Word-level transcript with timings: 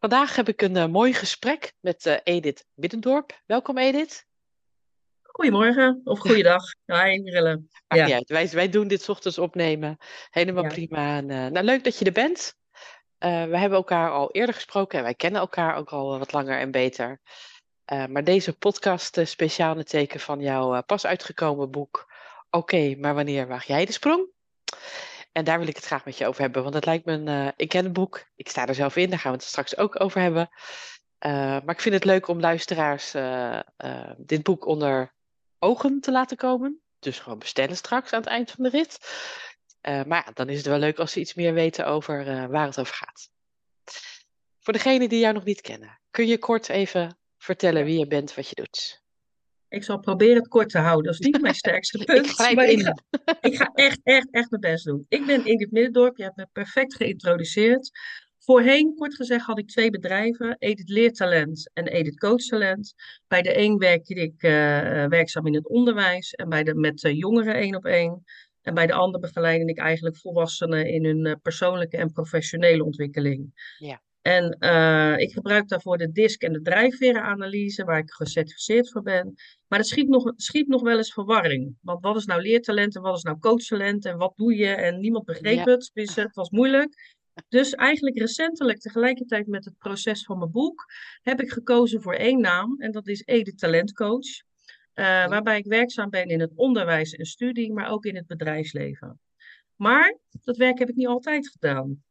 Vandaag 0.00 0.36
heb 0.36 0.48
ik 0.48 0.62
een 0.62 0.76
uh, 0.76 0.86
mooi 0.86 1.12
gesprek 1.12 1.72
met 1.80 2.06
uh, 2.06 2.16
Edith 2.22 2.66
Biddendorp. 2.74 3.40
Welkom 3.46 3.78
Edith. 3.78 4.26
Goedemorgen 5.22 6.00
of 6.04 6.18
goeiedag. 6.18 6.62
Hi 6.86 7.20
Mirelle. 7.22 7.62
Ja. 7.88 8.22
Wij, 8.26 8.48
wij 8.48 8.68
doen 8.68 8.88
dit 8.88 9.08
ochtends 9.08 9.38
opnemen. 9.38 9.96
Helemaal 10.30 10.62
ja. 10.62 10.68
prima. 10.68 11.16
En, 11.16 11.30
uh, 11.30 11.46
nou, 11.46 11.64
leuk 11.64 11.84
dat 11.84 11.98
je 11.98 12.04
er 12.04 12.12
bent. 12.12 12.54
we 13.18 13.58
hebben 13.58 13.78
elkaar 13.78 14.10
al 14.10 14.30
eerder 14.30 14.54
gesproken 14.54 14.98
en 14.98 15.04
wij 15.04 15.14
kennen 15.14 15.40
elkaar 15.40 15.76
ook 15.76 15.90
al 15.90 16.18
wat 16.18 16.32
langer 16.32 16.58
en 16.58 16.70
beter. 16.70 17.20
maar 18.08 18.24
deze 18.24 18.52
podcast 18.58 19.20
speciaal 19.24 19.72
in 19.72 19.78
het 19.78 19.88
teken 19.88 20.20
van 20.20 20.40
jouw 20.40 20.82
pas 20.82 21.06
uitgekomen 21.06 21.70
boek. 21.70 22.06
Oké, 22.50 22.74
okay, 22.74 22.94
maar 22.94 23.14
wanneer 23.14 23.46
waag 23.46 23.64
jij 23.64 23.84
de 23.84 23.92
sprong? 23.92 24.28
En 25.38 25.44
daar 25.44 25.58
wil 25.58 25.68
ik 25.68 25.76
het 25.76 25.84
graag 25.84 26.04
met 26.04 26.18
je 26.18 26.26
over 26.26 26.40
hebben. 26.40 26.62
Want 26.62 26.74
het 26.74 26.84
lijkt 26.84 27.04
me 27.04 27.12
een. 27.12 27.26
Uh, 27.26 27.48
ik 27.56 27.68
ken 27.68 27.84
het 27.84 27.92
boek. 27.92 28.24
Ik 28.36 28.48
sta 28.48 28.66
er 28.66 28.74
zelf 28.74 28.96
in. 28.96 29.10
Daar 29.10 29.18
gaan 29.18 29.32
we 29.32 29.38
het 29.38 29.46
straks 29.46 29.76
ook 29.76 30.00
over 30.00 30.20
hebben. 30.20 30.48
Uh, 31.26 31.30
maar 31.32 31.70
ik 31.70 31.80
vind 31.80 31.94
het 31.94 32.04
leuk 32.04 32.28
om 32.28 32.40
luisteraars 32.40 33.14
uh, 33.14 33.60
dit 34.16 34.42
boek 34.42 34.66
onder 34.66 35.14
ogen 35.58 36.00
te 36.00 36.12
laten 36.12 36.36
komen. 36.36 36.80
Dus 36.98 37.18
gewoon 37.18 37.38
bestellen 37.38 37.76
straks 37.76 38.12
aan 38.12 38.20
het 38.20 38.28
eind 38.28 38.50
van 38.50 38.64
de 38.64 38.70
rit. 38.70 38.98
maar 39.82 40.22
ja, 40.26 40.32
dan 40.34 40.48
is 40.48 40.56
het 40.56 40.66
wel 40.66 40.78
leuk 40.78 40.98
als 40.98 41.12
ze 41.12 41.20
iets 41.20 41.34
meer 41.34 41.54
weten 41.54 41.86
over 41.86 42.48
waar 42.50 42.66
het 42.66 42.78
over 42.78 42.94
gaat. 42.94 43.30
Voor 44.58 44.72
degenen 44.72 45.08
die 45.08 45.20
jou 45.20 45.34
nog 45.34 45.44
niet 45.44 45.60
kennen, 45.60 46.00
kun 46.10 46.26
je 46.26 46.38
kort 46.38 46.68
even 46.68 47.18
vertellen 47.36 47.84
wie 47.84 47.98
je 47.98 48.06
bent, 48.06 48.34
wat 48.34 48.48
je 48.48 48.54
doet? 48.54 49.02
Ik 49.68 49.84
zal 49.84 49.98
proberen 49.98 50.36
het 50.36 50.48
kort 50.48 50.68
te 50.68 50.78
houden. 50.78 51.04
Dat 51.04 51.20
is 51.20 51.26
niet 51.26 51.40
mijn 51.40 51.54
sterkste 51.64 52.04
punt. 52.04 52.26
ik, 52.26 52.54
maar 52.54 52.68
ik, 52.68 52.80
ga, 52.80 52.96
ik 53.40 53.56
ga 53.56 53.70
echt, 53.74 54.00
echt, 54.02 54.28
echt 54.30 54.50
mijn 54.50 54.62
best 54.62 54.84
doen. 54.84 55.04
Ik 55.08 55.26
ben 55.26 55.46
Ingrid 55.46 55.70
Middendorp. 55.70 56.16
Je 56.16 56.22
hebt 56.22 56.36
me 56.36 56.46
perfect 56.52 56.94
geïntroduceerd. 56.94 57.90
Voorheen, 58.38 58.94
kort 58.94 59.14
gezegd, 59.14 59.46
had 59.46 59.58
ik 59.58 59.68
twee 59.68 59.90
bedrijven. 59.90 60.56
Edith 60.58 60.88
Leertalent 60.88 61.70
en 61.72 61.86
Edith 61.86 62.18
Coachtalent. 62.18 62.94
Bij 63.26 63.42
de 63.42 63.58
een 63.58 63.78
werkte 63.78 64.14
ik 64.14 64.42
uh, 64.42 64.50
werkzaam 65.06 65.46
in 65.46 65.54
het 65.54 65.68
onderwijs. 65.68 66.32
En 66.32 66.48
bij 66.48 66.64
de, 66.64 66.74
met 66.74 67.04
uh, 67.04 67.12
jongeren 67.18 67.54
één 67.54 67.76
op 67.76 67.84
één. 67.84 68.24
En 68.62 68.74
bij 68.74 68.86
de 68.86 68.92
ander 68.92 69.20
begeleidde 69.20 69.70
ik 69.70 69.78
eigenlijk 69.78 70.16
volwassenen 70.16 70.86
in 70.86 71.04
hun 71.04 71.26
uh, 71.26 71.34
persoonlijke 71.42 71.96
en 71.96 72.12
professionele 72.12 72.84
ontwikkeling. 72.84 73.52
Ja. 73.78 74.02
En 74.28 74.56
uh, 74.60 75.18
ik 75.18 75.32
gebruik 75.32 75.68
daarvoor 75.68 75.98
de 75.98 76.12
disk- 76.12 76.42
en 76.42 76.52
de 76.52 76.62
drijfverenanalyse, 76.62 77.84
waar 77.84 77.98
ik 77.98 78.10
gecertificeerd 78.10 78.90
voor 78.90 79.02
ben. 79.02 79.34
Maar 79.68 79.78
het 79.78 79.88
schiet 79.88 80.08
nog, 80.08 80.32
schiet 80.36 80.68
nog 80.68 80.82
wel 80.82 80.96
eens 80.96 81.12
verwarring. 81.12 81.76
Want 81.80 82.02
wat 82.02 82.16
is 82.16 82.24
nou 82.24 82.40
leertalent 82.40 82.96
en 82.96 83.02
wat 83.02 83.16
is 83.16 83.22
nou 83.22 83.38
coachtalent 83.38 84.04
en 84.04 84.16
wat 84.16 84.36
doe 84.36 84.56
je? 84.56 84.66
En 84.66 85.00
niemand 85.00 85.24
begreep 85.24 85.64
ja. 85.66 85.72
het, 85.72 85.90
dus 85.92 86.14
het 86.14 86.34
was 86.34 86.50
moeilijk. 86.50 87.16
Dus 87.48 87.74
eigenlijk 87.74 88.18
recentelijk, 88.18 88.78
tegelijkertijd 88.78 89.46
met 89.46 89.64
het 89.64 89.78
proces 89.78 90.24
van 90.24 90.38
mijn 90.38 90.50
boek, 90.50 90.84
heb 91.22 91.40
ik 91.40 91.52
gekozen 91.52 92.02
voor 92.02 92.14
één 92.14 92.40
naam. 92.40 92.80
En 92.80 92.92
dat 92.92 93.06
is 93.06 93.22
Ede 93.24 93.54
Talentcoach. 93.54 94.26
Uh, 94.94 95.28
waarbij 95.28 95.58
ik 95.58 95.66
werkzaam 95.66 96.10
ben 96.10 96.26
in 96.26 96.40
het 96.40 96.52
onderwijs 96.54 97.12
en 97.12 97.26
studie, 97.26 97.72
maar 97.72 97.90
ook 97.90 98.04
in 98.04 98.16
het 98.16 98.26
bedrijfsleven. 98.26 99.20
Maar 99.76 100.18
dat 100.30 100.56
werk 100.56 100.78
heb 100.78 100.88
ik 100.88 100.96
niet 100.96 101.06
altijd 101.06 101.48
gedaan. 101.48 102.02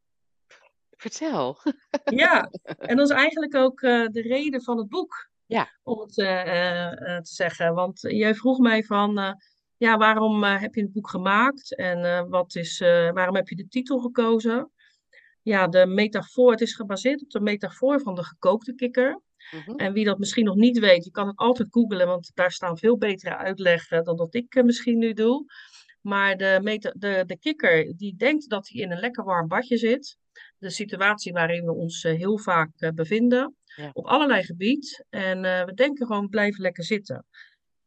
Vertel. 0.98 1.58
Ja, 2.04 2.50
en 2.78 2.96
dat 2.96 3.10
is 3.10 3.16
eigenlijk 3.16 3.54
ook 3.54 3.80
uh, 3.80 4.06
de 4.06 4.20
reden 4.20 4.62
van 4.62 4.78
het 4.78 4.88
boek. 4.88 5.30
Ja. 5.46 5.68
Om 5.82 6.00
het 6.00 6.18
uh, 6.18 6.28
uh, 6.28 7.16
te 7.16 7.32
zeggen. 7.34 7.74
Want 7.74 8.00
jij 8.00 8.34
vroeg 8.34 8.58
mij 8.58 8.82
van, 8.82 9.36
ja, 9.76 9.96
waarom 9.96 10.42
heb 10.44 10.74
je 10.74 10.82
het 10.82 10.92
boek 10.92 11.08
gemaakt? 11.08 11.76
En 11.76 12.28
wat 12.28 12.54
is, 12.54 12.78
waarom 13.12 13.34
heb 13.34 13.48
je 13.48 13.56
de 13.56 13.68
titel 13.68 13.98
gekozen? 13.98 14.70
Ja, 15.42 15.68
de 15.68 15.86
metafoor, 15.86 16.50
het 16.50 16.60
is 16.60 16.74
gebaseerd 16.74 17.22
op 17.22 17.30
de 17.30 17.40
metafoor 17.40 18.00
van 18.00 18.14
de 18.14 18.24
gekookte 18.24 18.74
kikker. 18.74 19.20
Mm-hmm. 19.50 19.76
En 19.76 19.92
wie 19.92 20.04
dat 20.04 20.18
misschien 20.18 20.44
nog 20.44 20.54
niet 20.54 20.78
weet, 20.78 21.04
je 21.04 21.10
kan 21.10 21.26
het 21.26 21.36
altijd 21.36 21.68
googlen, 21.70 22.06
want 22.06 22.30
daar 22.34 22.52
staan 22.52 22.78
veel 22.78 22.98
betere 22.98 23.36
uitleggen 23.36 24.04
dan 24.04 24.16
dat 24.16 24.34
ik 24.34 24.62
misschien 24.64 24.98
nu 24.98 25.12
doe. 25.12 25.44
Maar 26.00 26.36
de, 26.36 26.60
meta, 26.62 26.94
de, 26.96 27.22
de 27.26 27.38
kikker 27.38 27.96
die 27.96 28.16
denkt 28.16 28.48
dat 28.48 28.68
hij 28.68 28.80
in 28.80 28.92
een 28.92 29.00
lekker 29.00 29.24
warm 29.24 29.48
badje 29.48 29.76
zit 29.76 30.18
de 30.58 30.70
situatie 30.70 31.32
waarin 31.32 31.64
we 31.64 31.72
ons 31.72 32.04
uh, 32.04 32.16
heel 32.16 32.38
vaak 32.38 32.70
uh, 32.78 32.90
bevinden. 32.90 33.56
Ja. 33.76 33.90
Op 33.92 34.06
allerlei 34.06 34.42
gebied. 34.42 35.04
En 35.10 35.44
uh, 35.44 35.64
we 35.64 35.74
denken 35.74 36.06
gewoon 36.06 36.28
blijven 36.28 36.62
lekker 36.62 36.84
zitten. 36.84 37.26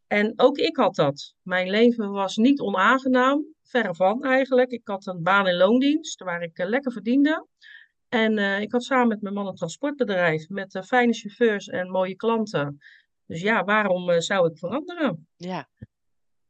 En 0.08 0.34
ook 0.36 0.58
ik 0.58 0.76
had 0.76 0.96
dat. 0.96 1.34
Mijn 1.42 1.70
leven 1.70 2.12
was 2.12 2.36
niet 2.36 2.60
onaangenaam. 2.60 3.46
Verre 3.64 3.96
van 3.96 4.24
eigenlijk. 4.24 4.72
Ik 4.72 4.88
had 4.88 5.06
een 5.06 5.24
baan 5.24 5.48
in 5.48 5.56
loondienst 5.56 6.24
waar 6.24 6.42
ik 6.42 6.58
lekker 6.58 6.92
verdiende. 6.92 7.48
En 8.10 8.38
ik 8.62 8.72
had 8.72 8.84
samen 8.84 9.08
met 9.08 9.22
mijn 9.22 9.34
man 9.34 9.48
een 9.48 9.56
transportbedrijf 9.56 10.50
met 10.50 10.80
fijne 10.86 11.14
chauffeurs 11.14 11.68
en 11.68 11.90
mooie 11.90 12.16
klanten. 12.16 12.78
Dus 13.26 13.42
ja, 13.42 13.64
waarom 13.64 14.22
zou 14.22 14.50
ik 14.50 14.58
veranderen? 14.58 15.28
Ja. 15.36 15.70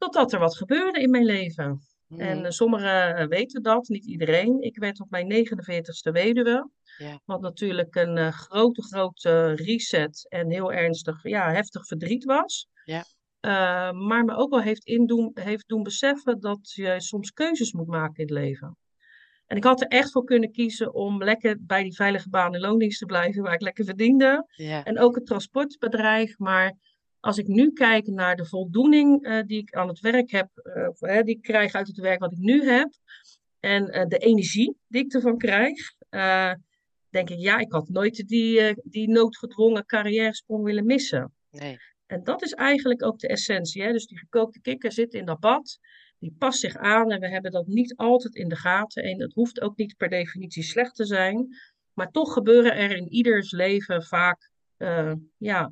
Totdat 0.02 0.32
er 0.32 0.38
wat 0.38 0.56
gebeurde 0.56 1.00
in 1.00 1.10
mijn 1.10 1.24
leven. 1.24 1.80
Mm. 2.06 2.20
En 2.20 2.44
uh, 2.44 2.50
sommigen 2.50 3.20
uh, 3.20 3.26
weten 3.26 3.62
dat, 3.62 3.88
niet 3.88 4.06
iedereen. 4.06 4.60
Ik 4.60 4.78
werd 4.78 5.00
op 5.00 5.10
mijn 5.10 5.46
49ste 5.46 6.12
weduwe. 6.12 6.70
Ja. 6.98 7.20
Wat 7.24 7.40
natuurlijk 7.40 7.94
een 7.94 8.16
uh, 8.16 8.28
grote, 8.28 8.82
grote 8.82 9.52
reset 9.52 10.26
en 10.28 10.50
heel 10.50 10.72
ernstig, 10.72 11.22
ja, 11.22 11.52
heftig 11.52 11.86
verdriet 11.86 12.24
was. 12.24 12.68
Ja. 12.84 13.04
maar 13.92 14.24
me 14.24 14.34
ook 14.34 14.50
wel 14.50 14.60
heeft, 14.60 14.84
indoen, 14.84 15.30
heeft 15.34 15.68
doen 15.68 15.82
beseffen 15.82 16.40
dat 16.40 16.72
je 16.72 17.00
soms 17.00 17.32
keuzes 17.32 17.72
moet 17.72 17.86
maken 17.86 18.16
in 18.16 18.34
het 18.34 18.44
leven. 18.44 18.76
En 19.46 19.56
ik 19.56 19.64
had 19.64 19.80
er 19.80 19.88
echt 19.88 20.10
voor 20.10 20.24
kunnen 20.24 20.52
kiezen 20.52 20.94
om 20.94 21.24
lekker 21.24 21.56
bij 21.60 21.82
die 21.82 21.94
veilige 21.94 22.28
baan 22.28 22.54
in 22.54 22.60
loondienst 22.60 22.98
te 22.98 23.06
blijven, 23.06 23.42
waar 23.42 23.54
ik 23.54 23.60
lekker 23.60 23.84
verdiende. 23.84 24.46
Ja. 24.50 24.84
En 24.84 24.98
ook 24.98 25.14
het 25.14 25.26
transportbedrijf, 25.26 26.38
maar 26.38 26.74
als 27.22 27.38
ik 27.38 27.46
nu 27.46 27.72
kijk 27.72 28.06
naar 28.06 28.36
de 28.36 28.46
voldoening 28.46 29.26
uh, 29.26 29.42
die 29.46 29.58
ik 29.58 29.74
aan 29.74 29.88
het 29.88 30.00
werk 30.00 30.30
heb, 30.30 30.48
uh, 30.54 30.88
of, 30.88 31.02
uh, 31.02 31.22
die 31.22 31.36
ik 31.36 31.42
krijg 31.42 31.72
uit 31.72 31.86
het 31.86 31.96
werk 31.96 32.20
wat 32.20 32.32
ik 32.32 32.38
nu 32.38 32.64
heb, 32.64 32.90
en 33.60 34.08
de 34.08 34.18
energie 34.18 34.76
die 34.88 35.04
ik 35.04 35.12
ervan 35.12 35.38
krijg, 35.38 35.92
denk 37.08 37.30
ik, 37.30 37.38
ja, 37.38 37.58
ik 37.58 37.72
had 37.72 37.88
nooit 37.88 38.26
die, 38.26 38.80
die 38.84 39.08
noodgedwongen 39.08 39.86
carrière-sprong 39.86 40.64
willen 40.64 40.86
missen. 40.86 41.34
Nee. 41.50 41.76
En 42.06 42.24
dat 42.24 42.42
is 42.42 42.52
eigenlijk 42.52 43.04
ook 43.04 43.18
de 43.18 43.28
essentie. 43.28 43.82
Hè? 43.82 43.92
Dus 43.92 44.06
die 44.06 44.18
gekookte 44.18 44.60
kikker 44.60 44.92
zit 44.92 45.14
in 45.14 45.24
dat 45.24 45.40
bad, 45.40 45.78
die 46.18 46.34
past 46.38 46.58
zich 46.58 46.76
aan 46.76 47.10
en 47.10 47.20
we 47.20 47.28
hebben 47.28 47.50
dat 47.50 47.66
niet 47.66 47.96
altijd 47.96 48.34
in 48.34 48.48
de 48.48 48.56
gaten. 48.56 49.02
En 49.02 49.20
het 49.20 49.32
hoeft 49.32 49.60
ook 49.60 49.76
niet 49.76 49.96
per 49.96 50.08
definitie 50.08 50.62
slecht 50.62 50.94
te 50.94 51.04
zijn, 51.04 51.48
maar 51.92 52.10
toch 52.10 52.32
gebeuren 52.32 52.76
er 52.76 52.96
in 52.96 53.08
ieders 53.08 53.50
leven 53.50 54.02
vaak 54.02 54.50
ja, 55.36 55.70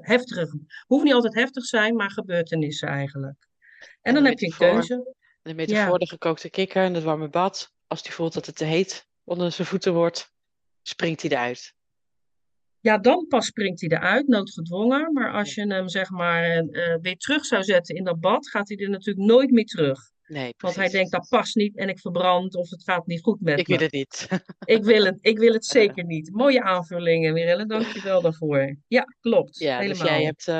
heftige, 0.00 0.60
hoeft 0.86 1.04
niet 1.04 1.12
altijd 1.12 1.34
heftig 1.34 1.64
zijn, 1.64 1.96
maar 1.96 2.10
gebeurtenissen 2.10 2.88
eigenlijk. 2.88 3.48
En, 3.80 3.98
en 4.02 4.14
dan 4.14 4.24
heb 4.24 4.38
je 4.38 4.46
een 4.46 4.56
keuze. 4.56 5.14
De 5.42 5.54
metafoor, 5.54 5.92
ja. 5.92 5.98
de 5.98 6.08
gekookte 6.08 6.50
kikker 6.50 6.82
en 6.82 6.94
het 6.94 7.02
warme 7.02 7.28
bad. 7.28 7.72
Als 7.86 8.02
hij 8.02 8.12
voelt 8.12 8.32
dat 8.32 8.46
het 8.46 8.56
te 8.56 8.64
heet 8.64 9.06
onder 9.24 9.52
zijn 9.52 9.68
voeten 9.68 9.94
wordt, 9.94 10.32
springt 10.82 11.22
hij 11.22 11.30
eruit. 11.30 11.74
Ja, 12.80 12.98
dan 12.98 13.26
pas 13.28 13.46
springt 13.46 13.80
hij 13.80 13.90
eruit, 13.90 14.26
noodgedwongen. 14.26 15.12
Maar 15.12 15.32
als 15.32 15.54
je 15.54 15.66
hem 15.66 15.88
zeg 15.88 16.10
maar 16.10 16.62
uh, 16.62 16.96
weer 17.00 17.16
terug 17.16 17.44
zou 17.44 17.62
zetten 17.62 17.94
in 17.94 18.04
dat 18.04 18.20
bad, 18.20 18.48
gaat 18.48 18.68
hij 18.68 18.76
er 18.76 18.90
natuurlijk 18.90 19.26
nooit 19.26 19.50
meer 19.50 19.64
terug. 19.64 20.12
Nee, 20.26 20.54
Want 20.56 20.74
hij 20.74 20.88
denkt, 20.88 21.10
dat 21.10 21.26
past 21.28 21.54
niet 21.54 21.76
en 21.76 21.88
ik 21.88 21.98
verbrand 21.98 22.54
of 22.54 22.70
het 22.70 22.82
gaat 22.84 23.06
niet 23.06 23.22
goed 23.22 23.40
met 23.40 23.58
ik 23.58 23.68
me. 23.68 23.74
Ik 23.74 23.78
wil 23.78 23.88
het 23.88 23.92
niet. 23.92 24.28
ik, 24.76 24.84
wil 24.84 25.04
het, 25.04 25.18
ik 25.20 25.38
wil 25.38 25.52
het 25.52 25.66
zeker 25.66 26.04
niet. 26.04 26.30
Mooie 26.32 26.62
aanvullingen, 26.62 27.32
Mirelle. 27.32 27.66
Dank 27.66 27.86
je 27.86 28.02
wel 28.02 28.20
daarvoor. 28.20 28.76
Ja, 28.88 29.04
klopt. 29.20 29.58
Ja, 29.58 29.78
helemaal. 29.78 29.98
dus 29.98 30.08
jij 30.08 30.24
hebt 30.24 30.46
uh, 30.46 30.54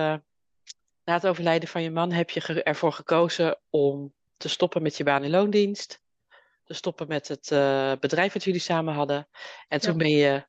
na 1.05 1.15
het 1.15 1.27
overlijden 1.27 1.69
van 1.69 1.83
je 1.83 1.91
man 1.91 2.13
heb 2.13 2.31
je 2.31 2.63
ervoor 2.63 2.93
gekozen 2.93 3.61
om 3.71 4.15
te 4.37 4.49
stoppen 4.49 4.83
met 4.83 4.97
je 4.97 5.05
baan 5.05 5.25
in 5.25 5.31
loondienst. 5.31 6.03
Te 6.65 6.75
stoppen 6.75 7.09
met 7.09 7.29
het 7.29 7.51
uh, 7.51 7.93
bedrijf 8.01 8.33
wat 8.33 8.45
jullie 8.45 8.61
samen 8.61 8.95
hadden. 8.95 9.29
En 9.69 9.81
toen 9.81 9.93
ja. 9.93 9.99
ben 9.99 10.11
je 10.11 10.47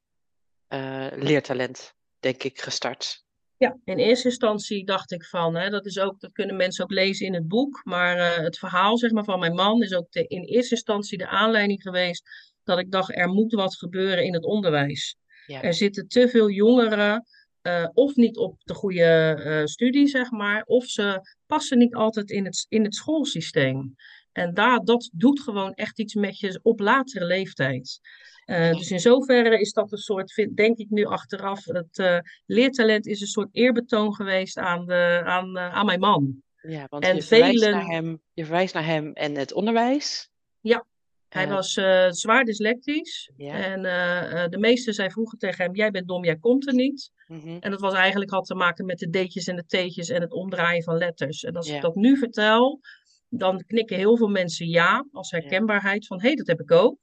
uh, 0.70 1.24
leertalent, 1.24 1.96
denk 2.20 2.44
ik, 2.44 2.62
gestart. 2.62 3.25
Ja, 3.58 3.78
in 3.84 3.98
eerste 3.98 4.28
instantie 4.28 4.86
dacht 4.86 5.12
ik 5.12 5.26
van, 5.26 5.56
hè, 5.56 5.70
dat, 5.70 5.86
is 5.86 6.00
ook, 6.00 6.20
dat 6.20 6.32
kunnen 6.32 6.56
mensen 6.56 6.84
ook 6.84 6.92
lezen 6.92 7.26
in 7.26 7.34
het 7.34 7.48
boek, 7.48 7.82
maar 7.84 8.18
uh, 8.18 8.38
het 8.38 8.58
verhaal 8.58 8.98
zeg 8.98 9.12
maar, 9.12 9.24
van 9.24 9.40
mijn 9.40 9.54
man 9.54 9.82
is 9.82 9.94
ook 9.94 10.12
de, 10.12 10.28
in 10.28 10.44
eerste 10.44 10.76
instantie 10.76 11.18
de 11.18 11.28
aanleiding 11.28 11.82
geweest 11.82 12.54
dat 12.64 12.80
ik 12.80 12.92
dacht, 12.92 13.16
er 13.16 13.30
moet 13.30 13.54
wat 13.54 13.78
gebeuren 13.78 14.24
in 14.24 14.34
het 14.34 14.46
onderwijs. 14.46 15.16
Ja. 15.46 15.62
Er 15.62 15.74
zitten 15.74 16.08
te 16.08 16.30
veel 16.30 16.50
jongeren 16.50 17.26
eh, 17.62 17.88
of 17.94 18.16
niet 18.16 18.38
op 18.38 18.62
de 18.64 18.74
goede 18.74 19.42
uh, 19.46 19.66
studie, 19.66 20.08
zeg 20.08 20.32
maar, 20.32 20.64
of 20.64 20.86
ze 20.86 21.36
passen 21.46 21.78
niet 21.78 21.96
altijd 21.96 22.30
in 22.30 22.46
het, 22.46 22.66
in 22.70 22.84
het 22.84 22.96
schoolsysteem. 22.96 23.96
En 24.32 24.54
daar, 24.54 24.80
dat 24.80 25.10
doet 25.14 25.40
gewoon 25.40 25.74
echt 25.74 26.00
iets 26.00 26.14
met 26.14 26.40
je 26.40 26.60
op 26.64 26.80
latere 26.80 27.26
leeftijd. 27.26 28.00
Uh, 28.46 28.72
dus 28.72 28.92
in 28.92 29.00
zoverre 29.00 29.60
is 29.60 29.72
dat 29.72 29.92
een 29.92 29.98
soort, 29.98 30.48
denk 30.56 30.78
ik 30.78 30.90
nu 30.90 31.06
achteraf, 31.06 31.66
het 31.66 32.24
leertalent 32.46 33.06
is 33.06 33.22
een 33.22 33.28
soort 33.28 33.50
eerbetoon 33.52 34.16
geweest 34.16 34.58
aan, 34.58 34.86
de, 34.86 35.22
aan, 35.26 35.58
aan 35.60 35.86
mijn 35.86 36.00
man. 36.00 36.44
Ja, 36.62 36.88
want 36.90 37.04
en 37.04 37.16
je, 37.16 37.22
verwijst 37.22 37.64
velen... 37.64 37.78
naar 37.78 37.86
hem, 37.86 38.22
je 38.34 38.44
verwijst 38.44 38.74
naar 38.74 38.86
hem 38.86 39.14
en 39.14 39.36
het 39.36 39.54
onderwijs. 39.54 40.30
Ja, 40.60 40.86
hij 41.30 41.48
was 41.48 41.72
zwaar 42.10 42.44
dyslectisch. 42.44 43.32
En 43.38 43.82
de 44.50 44.58
meesten 44.60 44.94
zei 44.94 45.10
vroeger 45.10 45.38
tegen 45.38 45.64
hem: 45.66 45.76
Jij 45.76 45.92
bent 45.92 46.08
dom, 46.08 46.26
jij 46.26 46.38
komt 46.38 46.68
er 46.68 46.74
niet. 46.74 47.12
Mhm. 47.28 47.58
En 47.60 47.72
dat 47.72 47.80
was 47.80 47.94
eigenlijk 47.94 48.32
had 48.32 48.46
te 48.46 48.56
maken 48.56 48.86
met 48.86 49.00
de 49.00 49.10
D'tjes 49.10 49.48
en 49.48 49.56
de 49.56 49.66
T'tjes 49.66 50.10
en 50.10 50.22
het 50.22 50.34
omdraaien 50.34 50.84
van 50.84 50.98
letters. 50.98 51.44
En 51.44 51.56
als 51.56 51.70
ik 51.70 51.82
dat 51.82 51.96
nu 51.96 52.18
vertel, 52.18 52.80
dan 53.30 53.64
knikken 53.66 53.98
heel 53.98 54.18
veel 54.18 54.28
mensen 54.28 54.68
ja 54.68 55.06
als 55.12 55.32
herkenbaarheid 55.32 56.08
van 56.08 56.22
hé, 56.22 56.28
hey, 56.28 56.36
dat 56.36 56.48
heb 56.48 56.62
ik 56.62 56.72
ook. 56.72 56.98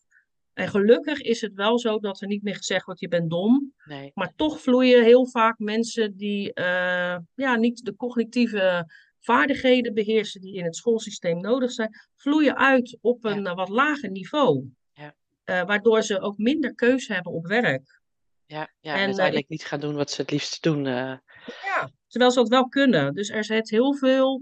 En 0.53 0.69
gelukkig 0.69 1.21
is 1.21 1.41
het 1.41 1.55
wel 1.55 1.79
zo 1.79 1.99
dat 1.99 2.21
er 2.21 2.27
niet 2.27 2.43
meer 2.43 2.57
gezegd 2.57 2.85
wordt 2.85 3.01
je 3.01 3.09
bent 3.09 3.31
dom. 3.31 3.73
Nee. 3.85 4.11
Maar 4.15 4.33
toch 4.37 4.61
vloeien 4.61 5.05
heel 5.05 5.27
vaak 5.27 5.59
mensen 5.59 6.17
die 6.17 6.51
uh, 6.55 7.17
ja, 7.35 7.57
niet 7.57 7.85
de 7.85 7.97
cognitieve 7.97 8.91
vaardigheden 9.21 9.95
beheersen 9.95 10.41
die 10.41 10.55
in 10.55 10.65
het 10.65 10.77
schoolsysteem 10.77 11.41
nodig 11.41 11.71
zijn, 11.71 11.91
vloeien 12.17 12.57
uit 12.57 12.99
op 13.01 13.25
een 13.25 13.47
eh, 13.47 13.55
wat 13.55 13.69
lager 13.69 14.11
niveau. 14.11 14.65
Ja. 14.93 15.15
Uh, 15.45 15.65
waardoor 15.65 16.03
ze 16.03 16.21
ook 16.21 16.39
minder 16.39 16.75
keuze 16.75 17.13
hebben 17.13 17.33
op 17.33 17.47
werk. 17.47 18.01
Ja, 18.47 18.73
ja 18.81 18.93
en, 18.93 18.99
en 18.99 19.05
uiteindelijk 19.05 19.49
niet 19.49 19.65
gaan 19.65 19.81
doen 19.81 19.95
wat 19.95 20.11
ze 20.11 20.21
het 20.21 20.31
liefst 20.31 20.63
doen. 20.63 20.85
Ja, 20.85 21.91
terwijl 22.09 22.31
ze 22.31 22.39
dat 22.39 22.49
wel 22.49 22.69
kunnen. 22.69 23.15
Dus 23.15 23.29
er 23.29 23.45
zit 23.45 23.71
heel 23.71 23.95
veel 23.95 24.41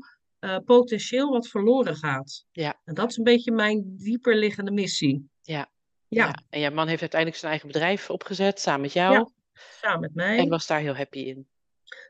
potentieel 0.64 1.30
wat 1.30 1.48
verloren 1.48 1.96
gaat. 1.96 2.44
Ja. 2.52 2.80
En 2.84 2.94
dat 2.94 3.10
is 3.10 3.16
een 3.16 3.24
beetje 3.24 3.52
mijn 3.52 3.96
dieperliggende 3.96 4.70
missie. 4.70 5.28
Ja. 5.42 5.70
Ja. 6.10 6.26
ja. 6.26 6.42
En 6.50 6.60
jouw 6.60 6.70
man 6.70 6.88
heeft 6.88 7.00
uiteindelijk 7.00 7.40
zijn 7.40 7.52
eigen 7.52 7.70
bedrijf 7.70 8.10
opgezet, 8.10 8.60
samen 8.60 8.80
met 8.80 8.92
jou. 8.92 9.12
Ja, 9.12 9.30
samen 9.52 10.00
met 10.00 10.14
mij. 10.14 10.38
En 10.38 10.48
was 10.48 10.66
daar 10.66 10.80
heel 10.80 10.96
happy 10.96 11.18
in. 11.18 11.48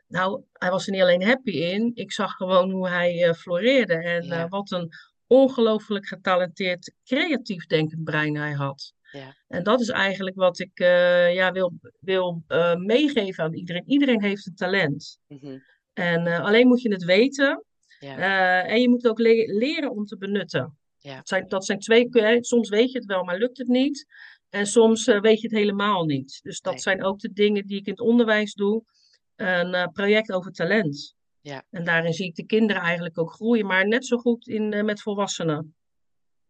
Nou, 0.07 0.43
hij 0.53 0.69
was 0.69 0.85
er 0.85 0.91
niet 0.91 1.01
alleen 1.01 1.23
happy 1.23 1.51
in. 1.51 1.91
Ik 1.93 2.11
zag 2.11 2.31
gewoon 2.31 2.71
hoe 2.71 2.89
hij 2.89 3.27
uh, 3.27 3.33
floreerde. 3.33 3.93
En 3.93 4.25
uh, 4.25 4.45
wat 4.49 4.71
een 4.71 4.89
ongelooflijk 5.27 6.07
getalenteerd, 6.07 6.93
creatief 7.03 7.65
denkend 7.65 8.03
brein 8.03 8.37
hij 8.37 8.51
had. 8.51 8.93
Ja. 9.11 9.35
En 9.47 9.63
dat 9.63 9.81
is 9.81 9.89
eigenlijk 9.89 10.35
wat 10.35 10.59
ik 10.59 10.79
uh, 10.79 11.33
ja, 11.33 11.51
wil, 11.51 11.73
wil 11.99 12.43
meegeven 12.77 13.43
aan 13.43 13.53
iedereen. 13.53 13.83
Iedereen 13.85 14.21
heeft 14.21 14.47
een 14.47 14.55
talent. 14.55 15.19
Mm 15.27 15.37
-hmm. 15.41 15.63
En 15.93 16.27
alleen 16.27 16.67
moet 16.67 16.81
je 16.81 16.91
het 16.91 17.03
weten. 17.03 17.63
Ja. 17.99 18.63
en 18.63 18.81
je 18.81 18.89
moet 18.89 19.01
het 19.01 19.11
ook 19.11 19.19
le 19.19 19.53
leren 19.53 19.91
om 19.91 20.05
te 20.05 20.17
benutten. 20.17 20.77
Ja. 21.03 21.15
Dat, 21.15 21.27
zijn, 21.27 21.47
dat 21.47 21.65
zijn 21.65 21.79
twee. 21.79 22.09
Soms 22.39 22.69
weet 22.69 22.91
je 22.91 22.97
het 22.97 23.07
wel, 23.07 23.23
maar 23.23 23.37
lukt 23.37 23.57
het 23.57 23.67
niet. 23.67 24.05
En 24.49 24.65
soms 24.65 25.05
weet 25.05 25.41
je 25.41 25.47
het 25.47 25.57
helemaal 25.57 26.05
niet. 26.05 26.39
Dus 26.43 26.61
dat 26.61 26.73
nee. 26.73 26.81
zijn 26.81 27.03
ook 27.03 27.19
de 27.19 27.33
dingen 27.33 27.67
die 27.67 27.79
ik 27.79 27.85
in 27.85 27.91
het 27.91 28.01
onderwijs 28.01 28.53
doe 28.53 28.83
een 29.35 29.73
uh, 29.73 29.87
project 29.87 30.31
over 30.31 30.51
talent. 30.51 31.15
Ja. 31.41 31.65
En 31.69 31.83
daarin 31.83 32.13
zie 32.13 32.25
ik 32.25 32.35
de 32.35 32.45
kinderen 32.45 32.81
eigenlijk 32.81 33.17
ook 33.17 33.31
groeien, 33.31 33.65
maar 33.65 33.87
net 33.87 34.05
zo 34.05 34.17
goed 34.17 34.47
in, 34.47 34.71
uh, 34.71 34.83
met 34.83 35.01
volwassenen. 35.01 35.75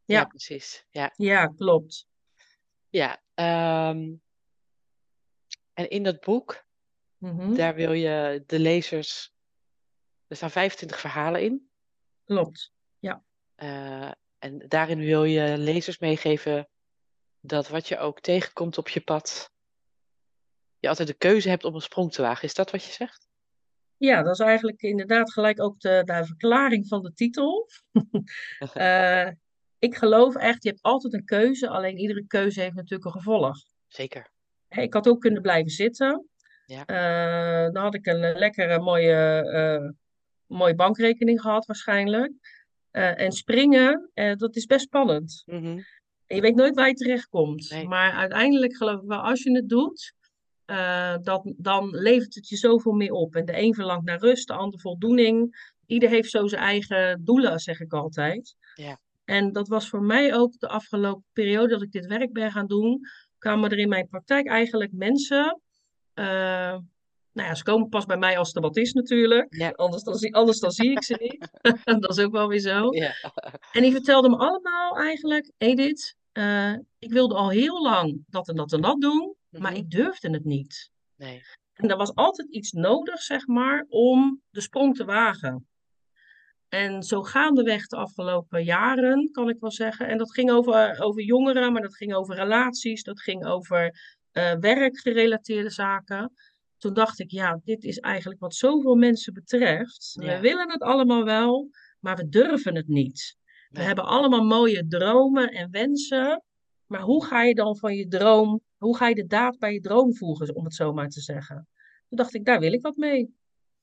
Ja, 0.06 0.19
ja 0.19 0.25
precies. 0.25 0.86
Ja. 0.89 1.13
ja, 1.15 1.48
klopt. 1.48 2.07
Ja, 2.89 3.21
um, 3.89 4.21
en 5.74 5.89
in 5.89 6.03
dat 6.03 6.19
boek, 6.19 6.65
mm 7.18 7.39
-hmm. 7.39 7.56
daar 7.56 7.75
wil 7.75 7.92
je 7.92 8.44
de 8.45 8.59
lezers. 8.59 9.33
Er 10.27 10.36
staan 10.36 10.51
25 10.51 11.00
verhalen 11.00 11.42
in. 11.42 11.69
Klopt, 12.24 12.74
ja. 13.00 13.24
Uh, 13.57 14.12
en 14.41 14.65
daarin 14.67 14.99
wil 14.99 15.23
je 15.23 15.57
lezers 15.57 15.99
meegeven 15.99 16.69
dat 17.39 17.67
wat 17.67 17.88
je 17.88 17.97
ook 17.97 18.19
tegenkomt 18.19 18.77
op 18.77 18.89
je 18.89 19.01
pad, 19.01 19.51
je 20.79 20.88
altijd 20.88 21.07
de 21.07 21.13
keuze 21.13 21.49
hebt 21.49 21.63
om 21.63 21.75
een 21.75 21.81
sprong 21.81 22.11
te 22.11 22.21
wagen. 22.21 22.43
Is 22.43 22.53
dat 22.53 22.71
wat 22.71 22.83
je 22.83 22.91
zegt? 22.91 23.27
Ja, 23.97 24.21
dat 24.23 24.33
is 24.33 24.39
eigenlijk 24.39 24.81
inderdaad 24.81 25.31
gelijk 25.31 25.61
ook 25.61 25.79
de, 25.79 26.01
de 26.05 26.25
verklaring 26.25 26.88
van 26.88 27.01
de 27.01 27.13
titel. 27.13 27.69
uh, 28.73 29.27
ik 29.88 29.95
geloof 29.95 30.35
echt, 30.35 30.63
je 30.63 30.69
hebt 30.69 30.81
altijd 30.81 31.13
een 31.13 31.25
keuze, 31.25 31.69
alleen 31.69 31.97
iedere 31.97 32.27
keuze 32.27 32.61
heeft 32.61 32.75
natuurlijk 32.75 33.05
een 33.05 33.21
gevolg. 33.21 33.57
Zeker. 33.88 34.31
Ik 34.69 34.93
had 34.93 35.07
ook 35.07 35.21
kunnen 35.21 35.41
blijven 35.41 35.71
zitten. 35.71 36.27
Ja. 36.65 36.83
Uh, 36.88 37.73
dan 37.73 37.83
had 37.83 37.95
ik 37.95 38.05
een 38.05 38.19
lekkere, 38.19 38.79
mooie, 38.79 39.43
uh, 39.81 39.89
mooie 40.45 40.75
bankrekening 40.75 41.41
gehad 41.41 41.65
waarschijnlijk. 41.65 42.31
En 42.91 43.31
springen, 43.31 44.11
dat 44.13 44.55
is 44.55 44.65
best 44.65 44.85
spannend. 44.85 45.43
Mm 45.45 45.63
-hmm. 45.63 45.83
En 46.31 46.35
je 46.35 46.41
weet 46.41 46.55
nooit 46.55 46.75
waar 46.75 46.88
je 46.88 46.93
terechtkomt. 46.93 47.69
Nee. 47.69 47.88
Maar 47.88 48.11
uiteindelijk 48.11 48.75
geloof 48.75 49.01
ik 49.01 49.07
wel, 49.07 49.19
als 49.19 49.43
je 49.43 49.51
het 49.51 49.69
doet, 49.69 50.13
uh, 50.65 51.15
dat, 51.21 51.53
dan 51.57 51.89
levert 51.89 52.35
het 52.35 52.47
je 52.47 52.57
zoveel 52.57 52.91
meer 52.91 53.11
op. 53.11 53.35
En 53.35 53.45
de 53.45 53.57
een 53.57 53.73
verlangt 53.73 54.05
naar 54.05 54.19
rust, 54.19 54.47
de 54.47 54.53
ander 54.53 54.79
voldoening. 54.79 55.55
Ieder 55.85 56.09
heeft 56.09 56.29
zo 56.29 56.47
zijn 56.47 56.61
eigen 56.61 57.21
doelen, 57.23 57.59
zeg 57.59 57.79
ik 57.79 57.93
altijd. 57.93 58.55
Ja. 58.75 58.99
En 59.25 59.51
dat 59.51 59.67
was 59.67 59.89
voor 59.89 60.01
mij 60.01 60.33
ook 60.35 60.59
de 60.59 60.67
afgelopen 60.67 61.25
periode 61.33 61.67
dat 61.67 61.81
ik 61.81 61.91
dit 61.91 62.05
werk 62.05 62.33
ben 62.33 62.51
gaan 62.51 62.67
doen, 62.67 62.99
kwamen 63.38 63.69
er 63.69 63.77
in 63.77 63.89
mijn 63.89 64.07
praktijk 64.07 64.47
eigenlijk 64.47 64.91
mensen. 64.91 65.61
Nou 67.33 67.47
ja, 67.47 67.55
ze 67.55 67.63
komen 67.63 67.89
pas 67.89 68.05
bij 68.05 68.17
mij 68.17 68.37
als 68.37 68.53
er 68.53 68.61
wat 68.61 68.77
is 68.77 68.93
natuurlijk. 68.93 69.55
Ja. 69.55 69.69
Anders, 69.69 70.03
dan, 70.03 70.31
anders 70.31 70.59
dan 70.59 70.71
zie 70.71 70.91
ik 70.91 71.03
ze 71.03 71.15
niet. 71.19 71.49
dat 72.01 72.17
is 72.17 72.23
ook 72.23 72.31
wel 72.31 72.47
weer 72.47 72.59
zo. 72.59 72.95
Ja. 72.95 73.13
En 73.71 73.81
die 73.81 73.91
vertelden 73.91 74.31
me 74.31 74.37
allemaal 74.37 74.97
eigenlijk, 74.97 75.51
Edith, 75.57 76.15
uh, 76.33 76.73
ik 76.99 77.11
wilde 77.11 77.35
al 77.35 77.49
heel 77.49 77.81
lang 77.81 78.23
dat 78.27 78.49
en 78.49 78.55
dat 78.55 78.73
en 78.73 78.81
dat 78.81 79.01
doen. 79.01 79.35
Maar 79.49 79.71
mhm. 79.71 79.79
ik 79.79 79.89
durfde 79.89 80.29
het 80.29 80.45
niet. 80.45 80.91
Nee. 81.15 81.41
En 81.73 81.89
er 81.89 81.97
was 81.97 82.15
altijd 82.15 82.49
iets 82.49 82.71
nodig, 82.71 83.21
zeg 83.21 83.47
maar, 83.47 83.85
om 83.89 84.41
de 84.49 84.61
sprong 84.61 84.95
te 84.95 85.05
wagen. 85.05 85.67
En 86.69 87.03
zo 87.03 87.23
gaandeweg 87.23 87.87
de 87.87 87.95
afgelopen 87.95 88.63
jaren, 88.63 89.31
kan 89.31 89.49
ik 89.49 89.59
wel 89.59 89.71
zeggen. 89.71 90.07
En 90.07 90.17
dat 90.17 90.33
ging 90.33 90.51
over, 90.51 91.01
over 91.01 91.21
jongeren, 91.21 91.73
maar 91.73 91.81
dat 91.81 91.95
ging 91.95 92.13
over 92.13 92.35
relaties, 92.35 93.03
dat 93.03 93.21
ging 93.21 93.45
over 93.45 93.83
uh, 94.33 94.53
werkgerelateerde 94.59 95.69
zaken. 95.69 96.33
Toen 96.81 96.93
dacht 96.93 97.19
ik, 97.19 97.31
ja, 97.31 97.59
dit 97.63 97.83
is 97.83 97.97
eigenlijk 97.97 98.41
wat 98.41 98.55
zoveel 98.55 98.95
mensen 98.95 99.33
betreft. 99.33 100.13
We 100.19 100.39
willen 100.39 100.71
het 100.71 100.81
allemaal 100.81 101.23
wel, 101.23 101.69
maar 102.00 102.15
we 102.15 102.29
durven 102.29 102.75
het 102.75 102.88
niet. 102.88 103.38
We 103.69 103.81
hebben 103.81 104.05
allemaal 104.05 104.43
mooie 104.43 104.88
dromen 104.88 105.50
en 105.50 105.71
wensen. 105.71 106.43
Maar 106.85 107.01
hoe 107.01 107.25
ga 107.25 107.43
je 107.43 107.55
dan 107.55 107.77
van 107.77 107.95
je 107.95 108.07
droom 108.07 108.61
hoe 108.81 108.97
ga 108.97 109.07
je 109.07 109.15
de 109.15 109.27
daad 109.27 109.59
bij 109.59 109.73
je 109.73 109.79
droom 109.79 110.15
voegen, 110.15 110.55
om 110.55 110.63
het 110.63 110.75
zo 110.75 110.93
maar 110.93 111.09
te 111.09 111.21
zeggen? 111.21 111.67
Toen 112.07 112.17
dacht 112.17 112.33
ik, 112.33 112.45
daar 112.45 112.59
wil 112.59 112.73
ik 112.73 112.81
wat 112.81 112.95
mee. 112.95 113.35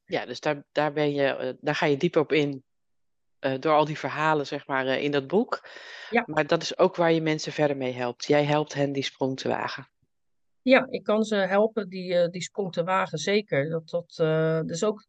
Ja, 0.04 0.26
dus 0.26 0.40
daar, 0.40 0.64
daar, 0.72 0.92
ben 0.92 1.12
je, 1.12 1.24
eh, 1.24 1.54
daar 1.60 1.74
ga 1.74 1.86
je 1.86 1.96
dieper 1.96 2.20
op 2.20 2.32
in. 2.32 2.62
Uh, 3.40 3.54
door 3.60 3.72
al 3.72 3.84
die 3.84 3.98
verhalen, 3.98 4.46
zeg 4.46 4.66
maar, 4.66 4.86
uh, 4.86 5.02
in 5.02 5.10
dat 5.10 5.26
boek. 5.26 5.68
Ja. 6.10 6.22
Maar 6.26 6.46
dat 6.46 6.62
is 6.62 6.78
ook 6.78 6.96
waar 6.96 7.12
je 7.12 7.20
mensen 7.20 7.52
verder 7.52 7.76
mee 7.76 7.92
helpt. 7.92 8.24
Jij 8.24 8.44
helpt 8.44 8.74
hen 8.74 8.92
die 8.92 9.02
sprong 9.02 9.36
te 9.36 9.48
wagen. 9.48 9.88
Ja, 10.62 10.86
ik 10.90 11.02
kan 11.02 11.24
ze 11.24 11.34
helpen 11.34 11.88
die, 11.88 12.30
die 12.30 12.42
sprong 12.42 12.72
te 12.72 12.82
wagen, 12.84 13.18
zeker. 13.18 13.68
Dat, 13.68 13.88
dat, 13.88 14.14
dus 14.66 14.84
ook, 14.84 15.06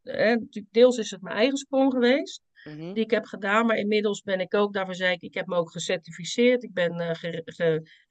deels 0.72 0.98
is 0.98 1.12
het 1.12 1.22
mijn 1.22 1.36
eigen 1.36 1.58
sprong 1.58 1.94
geweest. 1.94 2.42
Mhm. 2.64 2.94
die 2.94 3.04
ik 3.04 3.12
heb 3.12 3.26
gedaan. 3.26 3.66
Maar 3.66 3.78
inmiddels 3.78 4.22
ben 4.22 4.40
ik 4.40 4.54
ook, 4.54 4.74
daarvoor 4.74 4.96
zei 4.96 5.14
ik, 5.14 5.22
ik 5.22 5.34
heb 5.34 5.48
me 5.48 5.56
ook 5.56 5.72
gecertificeerd. 5.72 6.64
Ik 6.64 6.74
ben 6.74 7.02
uh, 7.02 7.10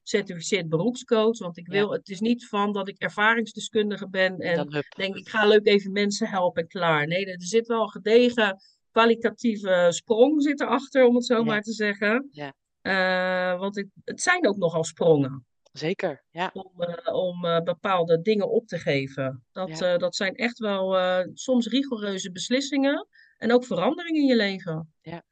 gecertificeerd 0.03 0.69
beroepscoach. 0.69 1.39
Want 1.39 1.59
ik 1.59 1.67
wil, 1.67 1.93
het 1.93 2.09
is 2.09 2.21
niet 2.21 2.49
van 2.49 2.73
dat 2.73 2.89
ik 2.89 2.99
ervaringsdeskundige 2.99 4.09
ben 4.09 4.39
en 4.39 4.85
denk 4.97 5.17
ik 5.17 5.29
ga 5.29 5.47
leuk 5.47 5.67
even 5.67 5.93
mensen 5.93 6.29
helpen 6.29 6.63
en 6.63 6.69
klaar. 6.69 7.07
Nee, 7.07 7.27
er 7.27 7.43
zit 7.43 7.67
wel 7.67 7.83
een 7.83 7.91
gedegen 7.91 8.57
kwalitatieve 8.91 9.87
sprong 9.91 10.43
zit 10.43 10.61
erachter, 10.61 11.07
om 11.07 11.15
het 11.15 11.25
zo 11.25 11.45
maar 11.45 11.63
te 11.63 11.73
zeggen. 11.73 12.29
Ja. 12.31 12.53
Uh, 12.83 13.61
want 13.61 13.77
het, 13.77 13.89
het 14.05 14.21
zijn 14.21 14.47
ook 14.47 14.57
nogal 14.57 14.85
sprongen. 14.85 15.47
Zeker, 15.79 16.25
ja. 16.31 16.51
Om, 16.53 16.73
uh, 16.77 17.15
om 17.15 17.45
uh, 17.45 17.61
bepaalde 17.61 18.21
dingen 18.21 18.51
op 18.51 18.67
te 18.67 18.79
geven. 18.79 19.45
Dat, 19.53 19.79
ja. 19.79 19.97
dat 19.97 20.17
zijn 20.17 20.35
echt 20.35 20.59
wel 20.59 20.97
soms 21.35 21.67
rigoureuze 21.67 22.33
beslissingen. 22.33 23.07
En 23.39 23.53
ook 23.53 23.65
verandering 23.65 24.17
in 24.17 24.27
je 24.27 24.37
leven. 24.37 24.95
Ja. 25.01 25.23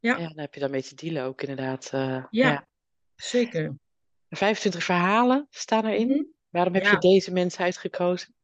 Ja. 0.00 0.16
ja, 0.16 0.28
dan 0.28 0.38
heb 0.38 0.54
je 0.54 0.60
daarmee 0.60 0.82
te 0.82 0.94
dealen 0.94 1.22
ook 1.22 1.42
inderdaad. 1.42 1.88
Ja, 1.90 2.28
ja, 2.30 2.66
zeker. 3.14 3.76
25 4.28 4.84
verhalen 4.84 5.46
staan 5.50 5.86
erin. 5.86 6.06
Mm 6.06 6.12
-hmm. 6.12 6.32
Waarom 6.48 6.74
heb 6.74 6.84
je 6.84 6.98
deze 6.98 7.32
mensen 7.32 7.64
uitgekozen? 7.64 8.34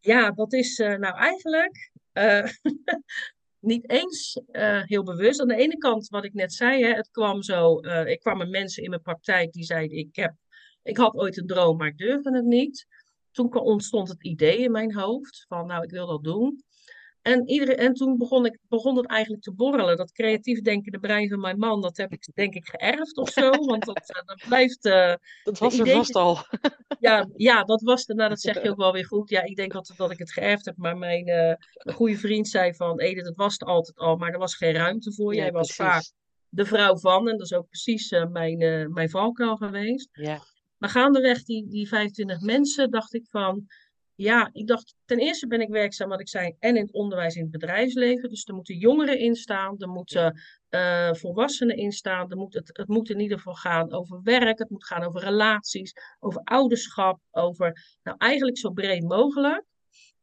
Ja, 0.00 0.30
dat 0.30 0.52
is 0.52 0.76
nou 0.76 1.16
eigenlijk 1.16 1.90
niet 3.70 3.90
eens 3.90 4.40
heel 4.84 5.02
bewust. 5.02 5.40
Aan 5.40 5.48
de 5.48 5.56
ene 5.56 5.76
kant, 5.78 6.08
wat 6.08 6.24
ik 6.24 6.34
net 6.34 6.52
zei, 6.52 6.84
hè, 6.84 6.92
het 6.92 7.10
kwam 7.10 7.42
zo. 7.42 7.78
ik 8.04 8.20
kwam 8.20 8.38
met 8.38 8.48
mensen 8.48 8.82
in 8.82 8.90
mijn 8.90 9.02
praktijk 9.02 9.52
die 9.52 9.64
zeiden: 9.64 9.98
ik, 9.98 10.16
heb, 10.16 10.34
ik 10.88 10.96
had 10.96 11.14
ooit 11.14 11.36
een 11.36 11.46
droom, 11.46 11.76
maar 11.76 11.88
ik 11.88 11.98
durfde 11.98 12.36
het 12.36 12.44
niet. 12.44 12.86
toen 13.30 13.54
ontstond 13.54 14.08
het 14.08 14.24
idee 14.24 14.58
in 14.58 14.70
mijn 14.70 14.94
hoofd 14.94 15.44
van, 15.48 15.66
nou, 15.66 15.82
ik 15.82 15.90
wil 15.90 16.06
dat 16.06 16.24
doen. 16.24 16.62
En, 17.22 17.44
en 17.76 17.94
toen 17.94 18.18
begon, 18.18 18.46
ik, 18.46 18.58
begon 18.68 18.96
het 18.96 19.06
eigenlijk 19.06 19.42
te 19.42 19.52
borrelen. 19.52 19.96
Dat 19.96 20.12
creatief 20.12 20.60
denkende 20.60 20.98
brein 20.98 21.28
van 21.28 21.40
mijn 21.40 21.58
man, 21.58 21.80
dat 21.80 21.96
heb 21.96 22.12
ik 22.12 22.28
denk 22.34 22.54
ik 22.54 22.68
geërfd 22.68 23.16
of 23.16 23.28
zo. 23.28 23.50
Want 23.50 23.84
dat, 23.84 24.10
eh, 24.10 24.22
dat 24.24 24.42
blijft... 24.48 24.84
Uh, 24.84 25.14
dat 25.44 25.58
was 25.58 25.78
er 25.78 25.88
vast 25.88 26.14
al. 26.14 26.36
Ja, 27.00 27.28
ja, 27.36 27.64
dat 27.64 27.82
was 27.82 28.08
er. 28.08 28.14
Nou, 28.14 28.28
dat 28.28 28.40
zeg 28.40 28.62
je 28.62 28.70
ook 28.70 28.76
wel 28.76 28.92
weer 28.92 29.06
goed. 29.06 29.30
Ja, 29.30 29.42
ik 29.42 29.56
denk 29.56 29.74
altijd 29.74 29.98
dat 29.98 30.10
ik 30.10 30.18
het 30.18 30.32
geërfd 30.32 30.64
heb. 30.64 30.76
Maar 30.76 30.96
mijn, 30.96 31.28
uh, 31.28 31.94
goede 31.94 32.16
vriend 32.16 32.48
zei 32.48 32.74
van... 32.74 33.00
Edith, 33.00 33.26
het 33.26 33.36
was 33.36 33.52
het 33.52 33.64
altijd 33.64 33.98
al, 33.98 34.16
maar 34.16 34.32
er 34.32 34.38
was 34.38 34.54
geen 34.54 34.72
ruimte 34.72 35.12
voor. 35.12 35.34
Jij 35.34 35.52
was 35.52 35.74
vaak 35.74 36.12
de 36.48 36.64
vrouw 36.64 36.96
van. 36.96 37.28
En 37.28 37.36
dat 37.36 37.46
is 37.50 37.52
ook 37.52 37.68
precies 37.68 38.10
mijn, 38.30 38.58
mijn 38.92 39.10
valkuil 39.10 39.56
geweest. 39.56 40.08
Ja. 40.12 40.38
Maar 40.78 40.90
gaandeweg 40.90 41.42
die, 41.42 41.68
die 41.68 41.88
25 41.88 42.40
mensen 42.40 42.90
dacht 42.90 43.14
ik 43.14 43.26
van 43.30 43.66
ja, 44.20 44.50
ik 44.52 44.66
dacht, 44.66 44.94
ten 45.04 45.18
eerste 45.18 45.46
ben 45.46 45.60
ik 45.60 45.68
werkzaam, 45.68 46.08
wat 46.08 46.20
ik 46.20 46.28
zei, 46.28 46.54
en 46.58 46.76
in 46.76 46.82
het 46.82 46.92
onderwijs 46.92 47.34
in 47.34 47.42
het 47.42 47.50
bedrijfsleven. 47.50 48.28
Dus 48.28 48.44
er 48.44 48.54
moeten 48.54 48.76
jongeren 48.76 49.18
in 49.18 49.34
staan, 49.34 49.74
er 49.78 49.88
moeten 49.88 50.40
uh, 50.70 51.12
volwassenen 51.12 51.76
in 51.76 51.92
staan. 51.92 52.30
Er 52.30 52.36
moet, 52.36 52.54
het, 52.54 52.70
het 52.72 52.88
moet 52.88 53.10
in 53.10 53.20
ieder 53.20 53.36
geval 53.36 53.54
gaan 53.54 53.92
over 53.92 54.20
werk, 54.22 54.58
het 54.58 54.70
moet 54.70 54.86
gaan 54.86 55.02
over 55.02 55.20
relaties, 55.20 55.92
over 56.18 56.40
ouderschap, 56.44 57.20
over, 57.30 57.98
nou 58.02 58.16
eigenlijk 58.18 58.58
zo 58.58 58.70
breed 58.70 59.02
mogelijk, 59.02 59.64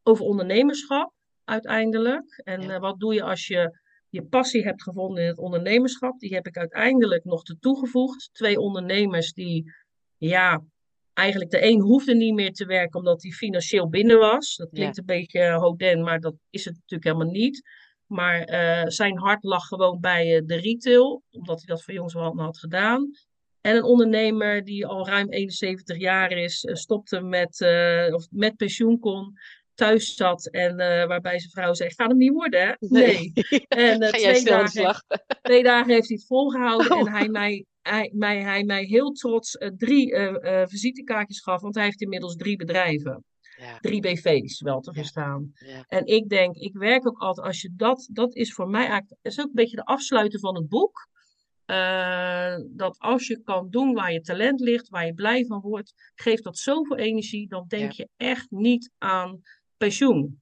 over 0.02 0.24
ondernemerschap 0.24 1.12
uiteindelijk. 1.44 2.40
En 2.44 2.62
uh, 2.62 2.78
wat 2.78 3.00
doe 3.00 3.14
je 3.14 3.22
als 3.22 3.46
je 3.46 3.78
je 4.08 4.24
passie 4.24 4.62
hebt 4.62 4.82
gevonden 4.82 5.22
in 5.22 5.28
het 5.28 5.38
ondernemerschap? 5.38 6.18
Die 6.18 6.34
heb 6.34 6.46
ik 6.46 6.56
uiteindelijk 6.56 7.24
nog 7.24 7.42
te 7.42 7.58
toegevoegd. 7.58 8.28
Twee 8.32 8.58
ondernemers 8.58 9.32
die, 9.32 9.72
ja, 10.18 10.64
eigenlijk 11.16 11.50
de 11.50 11.64
een 11.64 11.80
hoefde 11.80 12.14
niet 12.14 12.34
meer 12.34 12.52
te 12.52 12.66
werken 12.66 12.98
omdat 12.98 13.22
hij 13.22 13.30
financieel 13.30 13.88
binnen 13.88 14.18
was. 14.18 14.56
Dat 14.56 14.70
klinkt 14.72 14.98
een 14.98 15.04
beetje 15.04 15.40
uh, 15.40 15.56
hoden, 15.56 16.02
maar 16.02 16.20
dat 16.20 16.34
is 16.50 16.64
het 16.64 16.74
natuurlijk 16.74 17.04
helemaal 17.04 17.32
niet. 17.32 17.62
Maar 18.06 18.50
uh, 18.50 18.86
zijn 18.86 19.18
hart 19.18 19.44
lag 19.44 19.66
gewoon 19.66 20.00
bij 20.00 20.36
uh, 20.36 20.42
de 20.46 20.56
retail, 20.56 21.22
omdat 21.30 21.56
hij 21.56 21.66
dat 21.66 21.82
voor 21.82 21.94
jongs 21.94 22.12
had 22.12 22.58
gedaan. 22.58 23.10
En 23.60 23.76
een 23.76 23.84
ondernemer 23.84 24.64
die 24.64 24.86
al 24.86 25.06
ruim 25.06 25.30
71 25.30 25.98
jaar 25.98 26.30
is, 26.30 26.68
stopte 26.72 27.20
met, 27.20 27.60
of 28.12 28.26
met 28.30 28.56
pensioen 28.56 28.98
kon, 28.98 29.38
thuis 29.74 30.14
zat 30.14 30.46
en 30.46 30.76
waarbij 31.08 31.38
zijn 31.38 31.50
vrouw 31.50 31.74
zei, 31.74 31.90
gaat 31.90 32.08
hem 32.08 32.16
niet 32.16 32.32
worden 32.32 32.66
hè? 32.66 32.72
Nee. 32.78 33.32
nee. 33.34 33.66
En 33.68 34.00
twee, 34.12 34.44
dagen, 34.44 35.04
twee 35.42 35.62
dagen 35.62 35.92
heeft 35.92 36.08
hij 36.08 36.16
het 36.16 36.26
volgehouden 36.26 36.92
oh. 36.92 36.98
en 36.98 37.12
hij 37.12 37.28
mij 37.28 37.64
hij 37.86 38.12
mij, 38.14 38.42
hij 38.42 38.64
mij 38.64 38.84
heel 38.84 39.12
trots 39.12 39.54
uh, 39.54 39.68
drie 39.76 40.12
uh, 40.12 40.62
visitekaartjes 40.66 41.40
gaf, 41.40 41.60
want 41.60 41.74
hij 41.74 41.84
heeft 41.84 42.00
inmiddels 42.00 42.36
drie 42.36 42.56
bedrijven. 42.56 43.24
Ja. 43.56 43.78
Drie 43.78 44.00
BV's 44.00 44.60
wel 44.60 44.80
te 44.80 44.92
verstaan. 44.92 45.52
Ja. 45.54 45.84
En 45.88 46.06
ik 46.06 46.28
denk, 46.28 46.56
ik 46.56 46.72
werk 46.72 47.06
ook 47.06 47.18
altijd, 47.18 47.46
als 47.46 47.60
je 47.60 47.72
dat, 47.76 48.08
dat 48.12 48.34
is 48.34 48.52
voor 48.52 48.68
mij 48.68 48.86
eigenlijk, 48.86 49.20
is 49.22 49.40
ook 49.40 49.46
een 49.46 49.52
beetje 49.52 49.76
de 49.76 49.84
afsluiten 49.84 50.40
van 50.40 50.54
het 50.54 50.68
boek. 50.68 51.08
dat 52.76 52.98
als 52.98 53.26
je 53.26 53.40
kan 53.44 53.70
doen 53.70 53.94
waar 53.94 54.12
je 54.12 54.20
talent 54.20 54.60
ligt, 54.60 54.88
waar 54.88 55.06
je 55.06 55.14
blij 55.14 55.44
van 55.44 55.60
wordt, 55.60 55.92
geeft 56.14 56.44
dat 56.44 56.58
zoveel 56.58 56.96
energie, 56.96 57.48
dan 57.48 57.64
denk 57.68 57.92
je 57.92 58.08
echt 58.16 58.50
niet 58.50 58.90
aan 58.98 59.40
pensioen. 59.76 60.40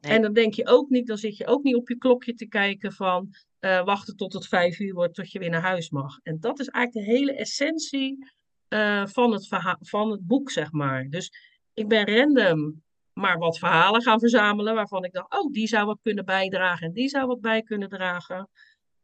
En 0.00 0.22
dan 0.22 0.32
denk 0.32 0.54
je 0.54 0.66
ook 0.66 0.88
niet, 0.88 1.06
dan 1.06 1.18
zit 1.18 1.36
je 1.36 1.46
ook 1.46 1.62
niet 1.62 1.76
op 1.76 1.88
je 1.88 1.98
klokje 1.98 2.34
te 2.34 2.48
kijken 2.48 2.92
van 2.92 3.28
uh, 3.60 3.84
wachten 3.84 4.16
tot 4.16 4.32
het 4.32 4.46
vijf 4.46 4.78
uur 4.78 4.94
wordt 4.94 5.14
tot 5.14 5.32
je 5.32 5.38
weer 5.38 5.50
naar 5.50 5.62
huis 5.62 5.90
mag. 5.90 6.18
En 6.22 6.40
dat 6.40 6.58
is 6.58 6.68
eigenlijk 6.68 7.06
de 7.06 7.12
hele 7.12 7.32
essentie 7.32 8.26
uh, 8.68 9.06
van, 9.06 9.32
het 9.32 9.48
van 9.80 10.10
het 10.10 10.26
boek, 10.26 10.50
zeg 10.50 10.72
maar. 10.72 11.04
Dus 11.08 11.32
ik 11.74 11.88
ben 11.88 12.16
random 12.16 12.82
maar 13.18 13.38
wat 13.38 13.58
verhalen 13.58 14.02
gaan 14.02 14.18
verzamelen 14.18 14.74
waarvan 14.74 15.04
ik 15.04 15.12
dacht, 15.12 15.32
oh, 15.32 15.52
die 15.52 15.66
zou 15.66 15.86
wat 15.86 15.98
kunnen 16.02 16.24
bijdragen 16.24 16.86
en 16.86 16.92
die 16.92 17.08
zou 17.08 17.26
wat 17.26 17.40
bij 17.40 17.62
kunnen 17.62 17.88
dragen. 17.88 18.48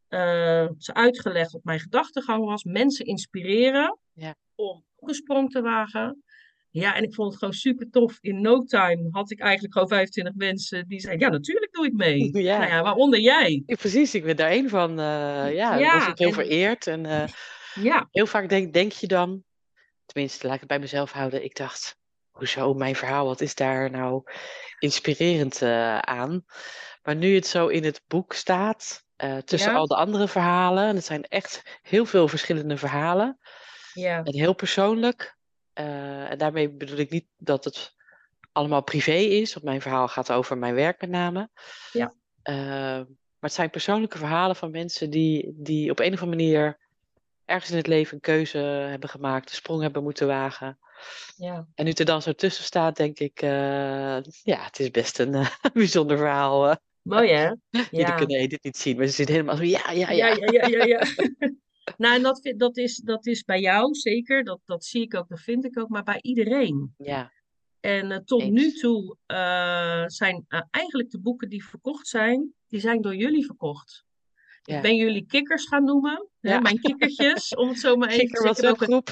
Uh, 0.09 0.67
ze 0.77 0.93
uitgelegd 0.93 1.51
wat 1.51 1.63
mijn 1.63 1.79
gedachtegang 1.79 2.45
was, 2.45 2.63
mensen 2.63 3.05
inspireren 3.05 3.99
ja. 4.13 4.35
om 4.55 4.83
een 4.99 5.13
sprong 5.13 5.49
te 5.51 5.61
wagen. 5.61 6.23
Ja, 6.75 6.95
en 6.95 7.03
ik 7.03 7.13
vond 7.13 7.29
het 7.29 7.39
gewoon 7.39 7.53
super 7.53 7.89
tof. 7.89 8.17
In 8.21 8.41
no 8.41 8.63
time 8.63 9.07
had 9.11 9.31
ik 9.31 9.39
eigenlijk 9.39 9.73
gewoon 9.73 9.87
25 9.87 10.33
mensen 10.35 10.87
die 10.87 10.99
zeiden, 10.99 11.27
ja, 11.27 11.33
natuurlijk 11.33 11.73
doe 11.73 11.85
ik 11.85 11.93
mee. 11.93 12.29
Ja. 12.43 12.57
Nou 12.57 12.71
ja, 12.71 12.81
waaronder 12.81 13.19
jij. 13.19 13.63
Ja, 13.65 13.75
precies, 13.75 14.15
ik 14.15 14.23
ben 14.23 14.35
daar 14.35 14.49
één 14.49 14.69
van. 14.69 14.91
Uh, 14.91 15.53
ja, 15.53 15.75
ja 15.75 15.97
was 15.97 16.07
ik 16.07 16.17
heel 16.17 16.31
vereerd. 16.31 16.87
En 16.87 17.05
uh, 17.05 17.23
ja. 17.73 18.07
heel 18.11 18.25
vaak 18.25 18.49
denk, 18.49 18.73
denk 18.73 18.91
je 18.91 19.07
dan, 19.07 19.43
tenminste, 20.05 20.45
laat 20.45 20.53
ik 20.53 20.59
het 20.59 20.69
bij 20.69 20.79
mezelf 20.79 21.11
houden. 21.11 21.43
Ik 21.43 21.55
dacht, 21.55 21.97
hoezo 22.31 22.73
mijn 22.73 22.95
verhaal, 22.95 23.25
wat 23.25 23.41
is 23.41 23.55
daar 23.55 23.91
nou 23.91 24.23
inspirerend 24.79 25.61
uh, 25.61 25.97
aan? 25.99 26.45
Maar 27.03 27.15
nu 27.15 27.35
het 27.35 27.47
zo 27.47 27.67
in 27.67 27.83
het 27.83 28.01
boek 28.07 28.33
staat, 28.33 29.03
tussen 29.45 29.73
al 29.73 29.87
de 29.87 29.95
andere 29.95 30.27
verhalen, 30.27 30.87
en 30.87 30.95
het 30.95 31.05
zijn 31.05 31.23
echt 31.23 31.79
heel 31.81 32.05
veel 32.05 32.27
verschillende 32.27 32.77
verhalen. 32.77 33.39
Ja. 33.93 34.23
En 34.23 34.35
heel 34.35 34.55
persoonlijk. 34.55 35.34
Uh, 35.79 36.31
en 36.31 36.37
daarmee 36.37 36.69
bedoel 36.69 36.97
ik 36.97 37.09
niet 37.09 37.25
dat 37.37 37.63
het 37.63 37.95
allemaal 38.51 38.83
privé 38.83 39.15
is, 39.15 39.53
want 39.53 39.65
mijn 39.65 39.81
verhaal 39.81 40.07
gaat 40.07 40.31
over 40.31 40.57
mijn 40.57 40.75
werk 40.75 41.01
met 41.01 41.09
name. 41.09 41.49
Ja. 41.91 42.13
Uh, 42.43 42.55
maar 43.05 43.49
het 43.49 43.53
zijn 43.53 43.69
persoonlijke 43.69 44.17
verhalen 44.17 44.55
van 44.55 44.71
mensen 44.71 45.09
die, 45.09 45.53
die 45.55 45.91
op 45.91 45.99
een 45.99 46.13
of 46.13 46.21
andere 46.21 46.37
manier 46.37 46.77
ergens 47.45 47.71
in 47.71 47.77
het 47.77 47.87
leven 47.87 48.13
een 48.13 48.21
keuze 48.21 48.57
hebben 48.57 49.09
gemaakt, 49.09 49.49
een 49.49 49.55
sprong 49.55 49.81
hebben 49.81 50.03
moeten 50.03 50.27
wagen. 50.27 50.79
Ja. 51.35 51.67
En 51.75 51.85
nu 51.85 51.91
er 51.91 52.05
dan 52.05 52.21
zo 52.21 52.33
tussen 52.33 52.63
staat, 52.63 52.95
denk 52.95 53.19
ik, 53.19 53.41
uh, 53.41 54.21
ja, 54.43 54.63
het 54.63 54.79
is 54.79 54.91
best 54.91 55.19
een 55.19 55.45
bijzonder 55.73 56.17
verhaal. 56.17 56.75
Mooi 57.01 57.31
hè? 57.31 57.45
Jullie 57.69 58.07
ja. 58.07 58.15
kunnen 58.15 58.49
dit 58.49 58.63
niet 58.63 58.77
zien, 58.77 58.97
maar 58.97 59.05
ze 59.05 59.13
zitten 59.13 59.35
helemaal 59.35 59.57
zo, 59.57 59.63
ja, 59.63 59.91
ja, 59.91 60.11
ja. 60.11 60.27
Ja, 60.27 60.47
ja, 60.51 60.67
ja, 60.67 60.83
ja. 60.83 61.03
Nou, 61.97 62.15
en 62.15 62.21
dat, 62.21 62.53
dat, 62.57 62.77
is, 62.77 62.95
dat 62.95 63.25
is 63.25 63.43
bij 63.43 63.59
jou 63.59 63.93
zeker, 63.93 64.43
dat, 64.43 64.59
dat 64.65 64.85
zie 64.85 65.01
ik 65.01 65.15
ook, 65.15 65.27
dat 65.27 65.39
vind 65.39 65.65
ik 65.65 65.79
ook, 65.79 65.89
maar 65.89 66.03
bij 66.03 66.19
iedereen. 66.21 66.93
Ja. 66.97 67.31
En 67.79 68.11
uh, 68.11 68.17
tot 68.17 68.49
nu 68.49 68.71
toe 68.71 69.17
uh, 69.27 70.03
zijn 70.05 70.45
uh, 70.49 70.61
eigenlijk 70.71 71.11
de 71.11 71.19
boeken 71.19 71.49
die 71.49 71.65
verkocht 71.65 72.07
zijn, 72.07 72.53
die 72.67 72.79
zijn 72.79 73.01
door 73.01 73.15
jullie 73.15 73.45
verkocht. 73.45 74.03
Ja. 74.61 74.75
Ik 74.75 74.81
ben 74.81 74.95
jullie 74.95 75.25
kikkers 75.25 75.67
gaan 75.67 75.83
noemen, 75.83 76.29
ja. 76.39 76.51
hè, 76.51 76.59
mijn 76.59 76.79
kikkertjes, 76.79 77.55
om 77.55 77.67
het 77.67 77.79
zo 77.79 77.95
maar 77.95 78.09
even 78.09 78.53
te 78.53 78.53
zeggen. 78.53 79.03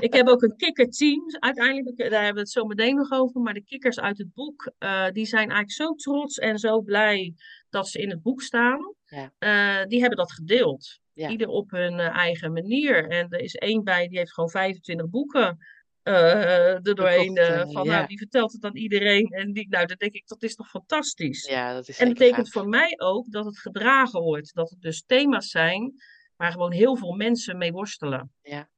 Ik 0.00 0.12
heb 0.12 0.28
ook 0.28 0.42
een 0.42 0.56
kikkerteam, 0.56 1.22
uiteindelijk, 1.38 1.98
daar 1.98 2.10
hebben 2.10 2.34
we 2.34 2.40
het 2.40 2.50
zo 2.50 2.64
meteen 2.64 2.94
nog 2.94 3.10
over, 3.10 3.40
maar 3.40 3.54
de 3.54 3.64
kikkers 3.64 4.00
uit 4.00 4.18
het 4.18 4.34
boek, 4.34 4.72
die 5.12 5.26
zijn 5.26 5.50
eigenlijk 5.50 5.70
zo 5.70 5.94
trots 5.94 6.38
en 6.38 6.58
zo 6.58 6.80
blij 6.80 7.34
dat 7.70 7.88
ze 7.88 7.98
in 7.98 8.10
het 8.10 8.22
boek 8.22 8.42
staan. 8.42 8.94
Ja. 9.06 9.84
die 9.86 10.00
hebben 10.00 10.18
dat 10.18 10.32
gedeeld. 10.32 11.00
Ja. 11.18 11.28
Ieder 11.28 11.48
op 11.48 11.70
hun 11.70 11.92
uh, 11.92 12.16
eigen 12.16 12.52
manier. 12.52 13.08
En 13.08 13.30
er 13.30 13.40
is 13.40 13.54
één 13.54 13.84
bij, 13.84 14.08
die 14.08 14.18
heeft 14.18 14.32
gewoon 14.32 14.50
25 14.50 15.08
boeken 15.08 15.58
uh, 16.04 16.86
er 16.86 16.94
doorheen. 16.94 17.38
Uh, 17.38 17.60
van, 17.60 17.84
ja. 17.84 17.92
nou, 17.92 18.06
die 18.06 18.18
vertelt 18.18 18.52
het 18.52 18.64
aan 18.64 18.76
iedereen. 18.76 19.26
En 19.26 19.52
die, 19.52 19.68
nou, 19.68 19.86
dan 19.86 19.96
denk 19.96 20.12
ik, 20.12 20.26
dat 20.26 20.42
is 20.42 20.54
toch 20.54 20.68
fantastisch. 20.68 21.46
Ja, 21.46 21.74
dat 21.74 21.88
is 21.88 21.98
en 21.98 22.08
dat 22.08 22.18
betekent 22.18 22.50
voor 22.50 22.68
mij 22.68 22.94
ook 22.96 23.30
dat 23.30 23.44
het 23.44 23.58
gedragen 23.58 24.20
wordt. 24.20 24.54
Dat 24.54 24.70
het 24.70 24.80
dus 24.80 25.04
thema's 25.06 25.48
zijn 25.50 25.92
waar 26.36 26.52
gewoon 26.52 26.72
heel 26.72 26.96
veel 26.96 27.12
mensen 27.12 27.58
mee 27.58 27.72
worstelen. 27.72 28.32
Ja. 28.42 28.68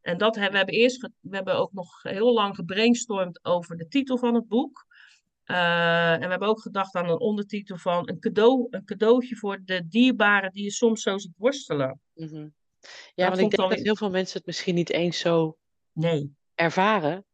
En 0.00 0.18
dat 0.18 0.34
hebben 0.34 0.52
we 0.52 0.56
hebben 0.56 0.74
eerst, 0.74 1.08
we 1.20 1.36
hebben 1.36 1.56
ook 1.56 1.72
nog 1.72 2.02
heel 2.02 2.32
lang 2.32 2.54
gebrainstormd 2.54 3.44
over 3.44 3.76
de 3.76 3.88
titel 3.88 4.18
van 4.18 4.34
het 4.34 4.48
boek. 4.48 4.86
Uh, 5.46 6.12
en 6.12 6.20
we 6.20 6.26
hebben 6.26 6.48
ook 6.48 6.60
gedacht 6.60 6.94
aan 6.94 7.08
een 7.08 7.20
ondertitel 7.20 7.76
van 7.76 8.08
een, 8.08 8.18
cadeau, 8.18 8.66
een 8.70 8.84
cadeautje 8.84 9.36
voor 9.36 9.60
de 9.64 9.88
dierbaren 9.88 10.50
die 10.52 10.64
je 10.64 10.70
soms 10.70 11.02
zo 11.02 11.18
ziet 11.18 11.34
worstelen. 11.36 12.00
Mm 12.14 12.28
-hmm. 12.28 12.54
Ja, 13.14 13.28
want 13.28 13.40
ik 13.40 13.50
denk 13.50 13.70
dat 13.70 13.80
heel 13.80 13.96
veel 13.96 14.10
mensen 14.10 14.36
het 14.36 14.46
misschien 14.46 14.74
niet 14.74 14.90
eens 14.90 15.18
zo 15.18 15.56
nee. 15.92 16.36
ervaren. 16.54 17.24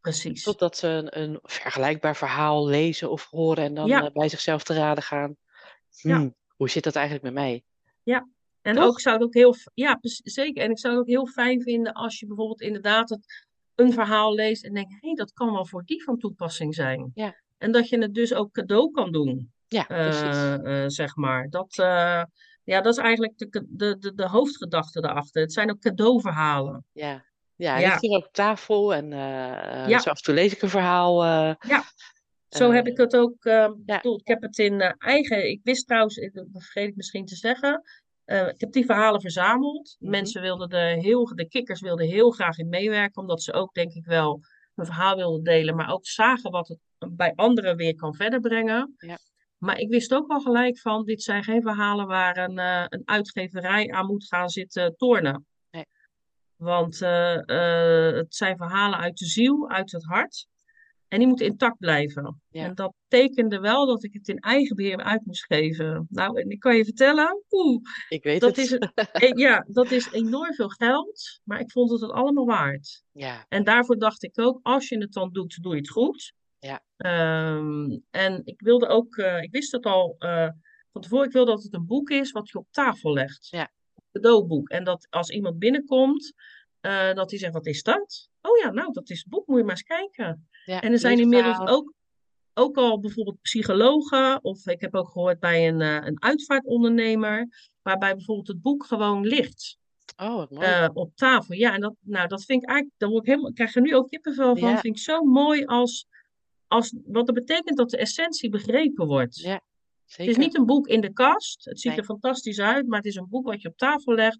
Precies. 0.00 0.42
Totdat 0.42 0.76
ze 0.76 0.88
een, 0.88 1.20
een, 1.20 1.38
vergelijkbaar 1.42 2.16
verhaal 2.16 2.66
lezen 2.66 3.10
of 3.10 3.26
horen 3.30 3.64
en 3.64 3.74
dan 3.74 3.86
ja. 3.86 4.02
uh, 4.02 4.10
bij 4.12 4.28
zichzelf 4.28 4.62
te 4.62 4.74
raden 4.74 5.02
gaan. 5.02 5.36
Hm, 6.00 6.08
ja. 6.08 6.30
Hoe 6.56 6.70
zit 6.70 6.84
dat 6.84 6.94
eigenlijk 6.94 7.24
met 7.24 7.34
mij? 7.34 7.62
Ja, 8.02 8.28
en 8.62 8.74
Toch? 8.74 8.84
ook 8.84 9.00
zou 9.00 9.16
het 9.16 9.24
ook 9.24 9.34
heel, 9.34 9.54
ja, 9.74 9.98
zeker. 10.22 10.62
En 10.62 10.70
ik 10.70 10.78
zou 10.78 10.92
het 10.92 11.02
ook 11.02 11.08
heel 11.08 11.26
fijn 11.26 11.62
vinden 11.62 11.92
als 11.92 12.18
je 12.18 12.26
bijvoorbeeld 12.26 12.60
inderdaad 12.60 13.08
het, 13.08 13.46
een 13.74 13.92
verhaal 13.92 14.34
leest 14.34 14.64
en 14.64 14.74
denkt, 14.74 14.90
hé, 14.90 14.98
hey, 15.00 15.14
dat 15.14 15.32
kan 15.32 15.52
wel 15.52 15.66
voor 15.66 15.84
die 15.84 16.02
van 16.02 16.18
toepassing 16.18 16.74
zijn. 16.74 17.10
Ja. 17.14 17.44
En 17.58 17.72
dat 17.72 17.88
je 17.88 17.98
het 17.98 18.14
dus 18.14 18.34
ook 18.34 18.52
cadeau 18.52 18.90
kan 18.90 19.12
doen. 19.12 19.52
Ja, 19.68 19.82
precies. 19.82 20.22
Uh, 20.22 20.54
uh, 20.62 20.84
zeg 20.86 21.16
maar. 21.16 21.48
Dat, 21.48 21.78
uh, 21.78 22.22
ja, 22.64 22.80
dat 22.80 22.86
is 22.86 22.98
eigenlijk 22.98 23.38
de, 23.38 23.66
de, 23.68 23.98
de, 23.98 24.14
de 24.14 24.28
hoofdgedachte 24.28 25.00
daarachter. 25.00 25.42
Het 25.42 25.52
zijn 25.52 25.70
ook 25.70 25.80
cadeauverhalen. 25.80 26.84
Ja, 26.92 27.24
ja, 27.56 27.78
ja. 27.78 27.88
ligt 27.88 28.00
hier 28.00 28.16
op 28.16 28.28
tafel 28.32 28.94
en 28.94 29.10
ja. 29.88 29.98
zo 29.98 30.10
af 30.10 30.16
en 30.16 30.22
toe 30.22 30.34
lees 30.34 30.52
ik 30.52 30.62
een 30.62 30.68
verhaal. 30.68 31.24
ja, 31.24 31.84
zo 32.48 32.70
heb 32.70 32.86
ik 32.86 32.96
het 32.96 33.16
ook 33.16 33.36
ja. 33.40 33.74
bedoeld. 33.76 34.20
Ik 34.20 34.28
heb 34.28 34.42
het 34.42 34.58
in 34.58 34.80
eigen... 34.80 35.50
Ik 35.50 35.60
wist 35.62 35.86
trouwens, 35.86 36.30
dat 36.32 36.46
vergeet 36.52 36.88
ik 36.88 36.96
misschien 36.96 37.24
te 37.24 37.36
zeggen... 37.36 37.82
Ik 38.26 38.60
heb 38.60 38.72
die 38.72 38.84
verhalen 38.84 39.20
verzameld. 39.20 39.96
Mm 39.98 40.06
-hmm. 40.06 40.10
Mensen 40.10 40.42
wilden 40.42 40.68
er 40.68 40.96
heel, 40.96 41.24
de 41.34 41.48
kikkers 41.48 41.80
wilden 41.80 42.06
heel 42.06 42.30
graag 42.30 42.58
in 42.58 42.68
meewerken, 42.68 43.22
omdat 43.22 43.42
ze 43.42 43.52
ook 43.52 43.74
denk 43.74 43.92
ik 43.92 44.04
wel 44.04 44.40
mijn 44.74 44.88
verhaal 44.88 45.16
wilde 45.16 45.42
delen, 45.42 45.76
maar 45.76 45.92
ook 45.92 46.06
zagen 46.06 46.50
wat 46.50 46.68
het 46.68 46.78
bij 46.98 47.32
anderen 47.34 47.76
weer 47.76 47.94
kan 47.94 48.14
verder 48.14 48.40
brengen. 48.40 48.94
Ja. 48.98 49.18
Maar 49.58 49.78
ik 49.78 49.88
wist 49.88 50.14
ook 50.14 50.26
wel 50.26 50.40
gelijk 50.40 50.78
van, 50.78 51.04
dit 51.04 51.22
zijn 51.22 51.44
geen 51.44 51.62
verhalen 51.62 52.06
waar 52.06 52.36
een, 52.36 52.58
eh, 52.58 52.84
een 52.88 53.02
uitgeverij 53.04 53.90
aan 53.90 54.06
moet 54.06 54.26
gaan 54.26 54.48
zitten 54.48 54.96
tornen. 54.96 55.46
Nee. 55.70 55.84
Want 56.56 57.02
eh, 57.02 57.48
eh, 57.48 58.14
het 58.16 58.34
zijn 58.34 58.56
verhalen 58.56 58.98
uit 58.98 59.16
de 59.16 59.26
ziel, 59.26 59.68
uit 59.68 59.92
het 59.92 60.04
hart. 60.04 60.46
En 61.08 61.18
die 61.18 61.28
moeten 61.28 61.46
intact 61.46 61.78
blijven. 61.78 62.42
Ja. 62.50 62.64
En 62.64 62.74
dat 62.74 62.94
tekende 63.08 63.60
wel 63.60 63.86
dat 63.86 64.04
ik 64.04 64.12
het 64.12 64.28
in 64.28 64.38
eigen 64.38 64.76
beheer 64.76 64.96
uit 65.02 65.24
moest 65.24 65.44
geven. 65.44 66.06
Nou, 66.10 66.40
en 66.40 66.50
ik 66.50 66.60
kan 66.60 66.76
je 66.76 66.84
vertellen, 66.84 67.42
oeh, 67.50 67.82
Ik 68.08 68.22
weet 68.22 68.40
dat 68.40 68.56
het. 68.56 68.80
is, 69.12 69.32
ja, 69.46 69.64
dat 69.68 69.90
is 69.90 70.12
enorm 70.12 70.54
veel 70.54 70.68
geld. 70.68 71.40
Maar 71.44 71.60
ik 71.60 71.70
vond 71.70 71.90
het 71.90 72.00
het 72.00 72.10
allemaal 72.10 72.46
waard. 72.46 73.02
Ja, 73.12 73.46
En 73.48 73.64
daarvoor 73.64 73.98
dacht 73.98 74.22
ik 74.22 74.38
ook, 74.38 74.60
als 74.62 74.88
je 74.88 74.98
het 74.98 75.12
dan 75.12 75.32
doet, 75.32 75.62
doe 75.62 75.72
je 75.72 75.80
het 75.80 75.90
goed. 75.90 76.32
Ja. 76.58 76.82
Ehm, 76.96 77.98
en 78.10 78.40
ik 78.44 78.60
wilde 78.60 78.86
ook, 78.86 79.16
eh, 79.16 79.42
ik 79.42 79.50
wist 79.50 79.72
het 79.72 79.84
al 79.86 80.14
eh, 80.18 80.48
van 80.92 81.02
tevoren, 81.02 81.26
ik 81.26 81.32
wil 81.32 81.44
dat 81.44 81.62
het 81.62 81.74
een 81.74 81.86
boek 81.86 82.10
is 82.10 82.30
wat 82.30 82.48
je 82.48 82.58
op 82.58 82.66
tafel 82.70 83.12
legt. 83.12 83.48
Ja. 83.50 83.70
Een 83.94 84.02
cadeauboek. 84.22 84.68
En 84.68 84.84
dat 84.84 85.06
als 85.10 85.30
iemand 85.30 85.58
binnenkomt, 85.58 86.32
eh, 86.80 87.12
dat 87.12 87.30
hij 87.30 87.38
zegt, 87.38 87.52
wat 87.52 87.66
is 87.66 87.82
dat? 87.82 88.28
Oh 88.40 88.56
ja, 88.58 88.70
nou, 88.70 88.92
dat 88.92 89.10
is 89.10 89.18
het 89.18 89.28
boek, 89.28 89.46
moet 89.46 89.58
je 89.58 89.64
maar 89.64 89.72
eens 89.76 89.82
kijken. 89.82 90.48
ja. 90.64 90.80
En 90.80 90.92
er 90.92 90.98
zijn 90.98 91.18
inmiddels 91.18 91.58
ook, 91.58 91.92
ook 92.54 92.76
al 92.76 93.00
bijvoorbeeld 93.00 93.40
psychologen, 93.40 94.44
of 94.44 94.66
ik 94.66 94.80
heb 94.80 94.94
ook 94.94 95.08
gehoord 95.08 95.40
bij 95.40 95.68
een, 95.68 95.80
een 95.80 96.22
uitvaartondernemer, 96.22 97.48
waarbij 97.82 98.14
bijvoorbeeld 98.14 98.48
het 98.48 98.62
boek 98.62 98.84
gewoon 98.86 99.26
ligt 99.26 99.78
Oh, 100.16 100.34
wat 100.36 100.50
mooi. 100.50 100.88
op 100.92 101.16
tafel. 101.16 101.54
Ja, 101.54 101.74
en 101.74 101.80
dat, 101.80 101.94
nou, 102.00 102.28
dat 102.28 102.44
vind 102.44 102.62
ik 102.62 102.68
eigenlijk, 102.68 102.98
daar 103.00 103.08
word 103.08 103.22
ik 103.22 103.28
helemaal, 103.28 103.48
ik 103.48 103.54
krijg 103.54 103.74
er 103.74 103.82
nu 103.82 103.94
ook 103.96 104.08
kippenvel 104.08 104.56
van. 104.56 104.68
Ja. 104.68 104.78
Vind 104.78 104.96
ik 104.96 105.02
zo 105.02 105.22
mooi 105.22 105.64
als, 105.64 106.06
als, 106.68 106.94
wat 107.04 107.26
dat 107.26 107.34
betekent 107.34 107.76
dat 107.76 107.90
de 107.90 107.96
essentie 107.96 108.50
begrepen 108.50 109.06
wordt. 109.06 109.36
Ja, 109.36 109.60
Het 110.06 110.26
is 110.26 110.36
niet 110.36 110.56
een 110.56 110.66
boek 110.66 110.86
in 110.88 111.00
de 111.00 111.12
kast. 111.12 111.64
Het 111.64 111.80
ziet 111.80 111.90
Nee. 111.90 112.00
er 112.00 112.06
fantastisch 112.06 112.60
uit, 112.60 112.86
maar 112.86 112.98
het 112.98 113.06
is 113.06 113.16
een 113.16 113.28
boek 113.28 113.46
wat 113.46 113.62
je 113.62 113.68
op 113.68 113.76
tafel 113.76 114.14
legt. 114.14 114.38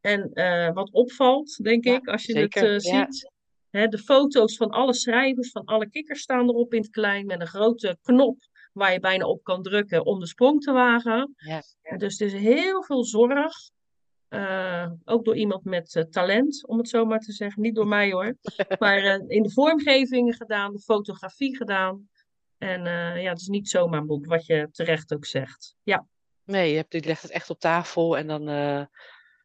En 0.00 0.32
eh, 0.32 0.72
wat 0.72 0.90
opvalt, 0.90 1.64
denk 1.64 1.84
Ja, 1.84 1.94
ik, 1.94 2.08
als 2.08 2.24
je 2.24 2.32
zeker, 2.32 2.72
het 2.72 2.84
eh, 2.84 2.92
ja. 2.92 3.04
ziet. 3.10 3.30
Hè, 3.70 3.86
de 3.88 3.98
foto's 3.98 4.56
van 4.56 4.70
alle 4.70 4.94
schrijvers, 4.94 5.50
van 5.50 5.64
alle 5.64 5.88
kikkers 5.90 6.20
staan 6.20 6.48
erop 6.48 6.74
in 6.74 6.80
het 6.80 6.90
klein. 6.90 7.26
Met 7.26 7.40
een 7.40 7.46
grote 7.46 7.98
knop 8.02 8.38
waar 8.72 8.92
je 8.92 9.00
bijna 9.00 9.26
op 9.26 9.42
kan 9.42 9.62
drukken 9.62 10.04
om 10.04 10.20
de 10.20 10.26
sprong 10.26 10.60
te 10.60 10.72
wagen. 10.72 11.34
Ja. 11.36 11.62
Dus 11.96 12.20
er 12.20 12.26
is 12.26 12.32
heel 12.32 12.82
veel 12.82 13.04
zorg. 13.04 13.52
Eh, 14.36 14.90
ook 15.04 15.24
door 15.24 15.36
iemand 15.36 15.64
met 15.64 15.94
eh, 15.94 16.02
talent, 16.02 16.66
om 16.66 16.78
het 16.78 16.88
zo 16.88 17.04
maar 17.04 17.20
te 17.20 17.32
zeggen. 17.32 17.62
Niet 17.62 17.74
door 17.74 17.86
mij 17.86 18.12
hoor. 18.12 18.36
Maar 18.78 18.98
eh, 18.98 19.22
in 19.26 19.42
de 19.42 19.50
vormgevingen 19.50 20.34
gedaan, 20.34 20.72
de 20.72 20.80
fotografie 20.80 21.56
gedaan. 21.56 22.08
En 22.58 22.84
ja, 23.20 23.28
het 23.30 23.40
is 23.40 23.48
niet 23.48 23.68
zomaar 23.68 24.00
een 24.00 24.06
boek, 24.06 24.26
wat 24.26 24.46
je 24.46 24.68
terecht 24.70 25.14
ook 25.14 25.24
zegt. 25.24 25.76
Ja, 25.82 26.06
Nee, 26.44 26.70
je, 26.70 26.76
hebt, 26.76 26.92
je 26.92 27.04
legt 27.04 27.22
het 27.22 27.30
echt 27.30 27.50
op 27.50 27.58
tafel 27.58 28.16
en 28.16 28.26
dan... 28.26 28.48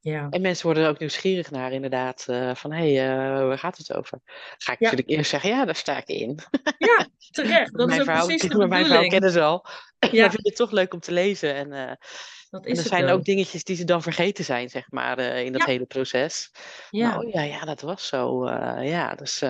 ja. 0.02 0.28
En 0.30 0.42
mensen 0.42 0.66
worden 0.66 0.84
er 0.84 0.90
ook 0.90 1.00
nieuwsgierig 1.00 1.52
naar, 1.52 1.72
inderdaad. 1.72 2.26
eh, 2.28 2.56
van, 2.56 2.72
hé, 2.72 2.94
hey, 2.96 3.12
eh, 3.12 3.48
waar 3.48 3.58
gaat 3.58 3.78
het 3.78 3.94
over? 3.94 4.20
Ga 4.58 4.72
ik 4.74 4.80
Ja. 4.80 4.86
natuurlijk 4.90 5.10
eerst 5.10 5.30
zeggen, 5.30 5.50
ja, 5.50 5.66
daar 5.66 5.76
sta 5.76 5.98
ik 5.98 6.08
in. 6.08 6.40
ja 6.78 7.08
terecht. 7.32 7.72
Dat 7.78 7.82
is 7.82 7.86
mijn 7.88 8.00
ook 8.00 8.06
verhaal, 8.06 8.26
precies 8.26 8.50
de 8.52 8.68
mijn 8.68 8.86
verhaal 8.86 9.08
kennen 9.08 9.32
ze 9.32 9.42
al. 9.42 9.66
Ja. 10.00 10.08
Maar 10.12 10.26
ik 10.26 10.32
vind 10.32 10.46
het 10.48 10.56
toch 10.56 10.72
leuk 10.72 10.94
om 10.94 11.00
te 11.00 11.12
lezen. 11.12 11.56
En, 11.56 11.72
eh, 11.74 11.96
Dat 12.50 12.66
en 12.66 12.72
is 12.72 12.78
er 12.78 12.86
zijn 12.86 13.04
ook. 13.04 13.10
ook 13.18 13.24
dingetjes 13.24 13.64
die 13.64 13.76
ze 13.76 13.84
dan 13.84 14.02
vergeten 14.02 14.44
zijn, 14.44 14.70
zeg 14.70 14.92
maar, 14.92 15.20
in 15.20 15.52
dat 15.52 15.62
Ja. 15.62 15.68
hele 15.68 15.86
proces. 15.86 16.52
Ja, 16.90 17.10
Nou, 17.10 17.26
oh 17.26 17.32
ja, 17.34 17.42
ja, 17.42 17.66
dat 17.66 17.82
was 17.82 18.08
zo. 18.08 18.50
ja, 18.82 19.16
dus 19.16 19.44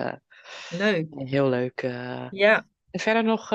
leuk. 0.70 1.06
heel 1.14 1.48
leuk. 1.48 1.80
Ja. 2.30 2.66
En 2.90 3.00
verder 3.00 3.24
nog 3.24 3.48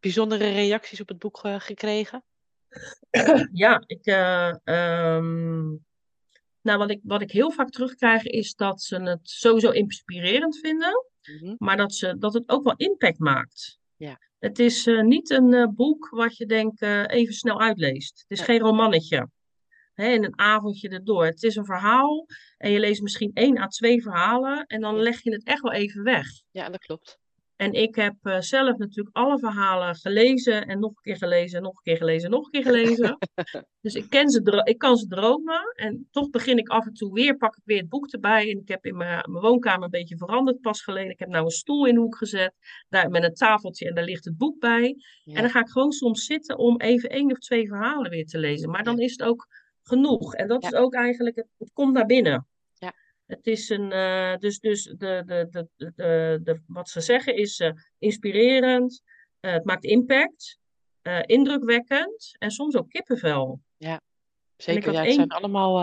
bijzondere 0.00 0.50
reacties 0.52 1.00
op 1.00 1.08
het 1.08 1.18
boek 1.18 1.40
gekregen? 1.42 2.24
Ja, 3.52 3.82
ik, 3.86 4.04
eh, 4.06 4.54
ehm, 4.64 5.68
nou, 6.62 6.78
wat 6.78 6.90
ik, 6.90 7.00
wat 7.02 7.22
ik 7.22 7.30
heel 7.30 7.50
vaak 7.50 7.70
terugkrijg 7.70 8.22
is 8.22 8.54
dat 8.54 8.82
ze 8.82 9.02
het 9.02 9.20
sowieso 9.22 9.70
inspirerend 9.70 10.58
vinden, 10.58 11.04
Mhm. 11.28 11.54
maar 11.58 11.76
dat, 11.76 11.94
ze, 11.94 12.18
dat 12.18 12.34
het 12.34 12.48
ook 12.48 12.64
wel 12.64 12.74
impact 12.76 13.18
maakt. 13.18 13.78
Ja. 13.96 14.18
Het 14.38 14.58
is 14.58 14.86
eh, 14.86 15.02
niet 15.02 15.30
een 15.30 15.54
eh, 15.54 15.66
boek 15.68 16.08
wat 16.08 16.36
je 16.36 16.46
denk 16.46 16.80
eh, 16.80 17.04
even 17.06 17.34
snel 17.34 17.60
uitleest. 17.60 18.24
Het 18.28 18.38
is 18.38 18.44
geen 18.44 18.60
romannetje. 18.60 19.28
Hè, 19.94 20.08
in 20.08 20.24
een 20.24 20.38
avondje 20.38 20.88
erdoor. 20.88 21.24
Het 21.24 21.42
is 21.42 21.56
een 21.56 21.64
verhaal 21.64 22.26
en 22.56 22.70
je 22.70 22.78
leest 22.78 23.02
misschien 23.02 23.30
één 23.34 23.58
à 23.58 23.66
twee 23.66 24.02
verhalen 24.02 24.66
en 24.66 24.80
dan 24.80 24.96
leg 24.96 25.22
je 25.22 25.32
het 25.32 25.44
echt 25.44 25.60
wel 25.60 25.72
even 25.72 26.02
weg. 26.02 26.26
Ja, 26.50 26.68
dat 26.68 26.80
klopt. 26.80 27.18
En 27.60 27.72
ik 27.72 27.94
heb 27.94 28.14
eh, 28.22 28.40
zelf 28.40 28.76
natuurlijk 28.76 29.16
alle 29.16 29.38
verhalen 29.38 29.94
gelezen 29.94 30.66
en 30.66 30.78
nog 30.78 30.90
een 30.90 31.02
keer 31.02 31.16
gelezen 31.16 31.56
en 31.56 31.62
nog 31.62 31.72
een 31.76 31.82
keer 31.82 31.96
gelezen 31.96 32.24
en 32.24 32.30
nog 32.30 32.44
een 32.44 32.50
keer 32.50 32.62
gelezen. 32.62 33.18
dus 33.82 33.94
ik, 33.94 34.10
ken 34.10 34.30
ze 34.30 34.62
ik 34.64 34.78
kan 34.78 34.96
ze 34.96 35.06
dromen 35.06 35.72
en 35.74 36.08
toch 36.10 36.30
begin 36.30 36.58
ik 36.58 36.68
af 36.68 36.86
en 36.86 36.92
toe 36.92 37.12
weer, 37.12 37.36
pak 37.36 37.56
ik 37.56 37.62
weer 37.64 37.78
het 37.78 37.88
boek 37.88 38.12
erbij. 38.12 38.50
En 38.50 38.58
ik 38.58 38.68
heb 38.68 38.84
in 38.84 38.96
mijn, 38.96 39.30
mijn 39.30 39.44
woonkamer 39.44 39.84
een 39.84 39.90
beetje 39.90 40.16
veranderd 40.16 40.60
pas 40.60 40.82
geleden. 40.82 41.10
Ik 41.10 41.18
heb 41.18 41.28
nou 41.28 41.44
een 41.44 41.50
stoel 41.50 41.86
in 41.86 41.94
de 41.94 42.00
hoek 42.00 42.16
gezet, 42.16 42.52
daar 42.88 43.10
met 43.10 43.22
een 43.22 43.34
tafeltje 43.34 43.88
en 43.88 43.94
daar 43.94 44.04
ligt 44.04 44.24
het 44.24 44.36
boek 44.36 44.58
bij. 44.58 44.96
Ja. 45.24 45.34
En 45.34 45.42
dan 45.42 45.50
ga 45.50 45.60
ik 45.60 45.68
gewoon 45.68 45.92
soms 45.92 46.24
zitten 46.24 46.58
om 46.58 46.80
even 46.80 47.10
één 47.10 47.30
of 47.30 47.38
twee 47.38 47.66
verhalen 47.66 48.10
weer 48.10 48.26
te 48.26 48.38
lezen. 48.38 48.70
Maar 48.70 48.84
dan 48.84 48.98
is 48.98 49.10
het 49.10 49.22
ook 49.22 49.46
genoeg. 49.82 50.34
En 50.34 50.48
dat 50.48 50.62
Ja. 50.62 50.68
is 50.68 50.74
ook 50.74 50.94
eigenlijk, 50.94 51.36
het, 51.36 51.48
het 51.58 51.72
komt 51.72 51.92
naar 51.92 52.06
binnen. 52.06 52.46
Ja. 53.30 53.36
Het 53.36 53.46
is 53.46 53.68
een, 53.68 53.92
eh, 53.92 54.36
dus, 54.36 54.58
dus 54.58 54.82
de, 54.82 55.22
de, 55.26 55.46
de, 55.50 55.68
de, 55.76 56.40
de, 56.42 56.60
wat 56.66 56.88
ze 56.88 57.00
zeggen 57.00 57.36
is 57.36 57.60
eh, 57.60 57.70
inspirerend, 57.98 59.02
eh, 59.40 59.52
het 59.52 59.64
maakt 59.64 59.84
impact, 59.84 60.58
indrukwekkend 61.26 62.36
en 62.38 62.50
soms 62.50 62.76
ook 62.76 62.88
kippenvel. 62.88 63.60
Zeker, 64.56 64.84
had 64.84 64.94
ja, 64.94 64.98
het 65.00 65.08
één- 65.08 65.14
zijn 65.14 65.28
allemaal 65.30 65.80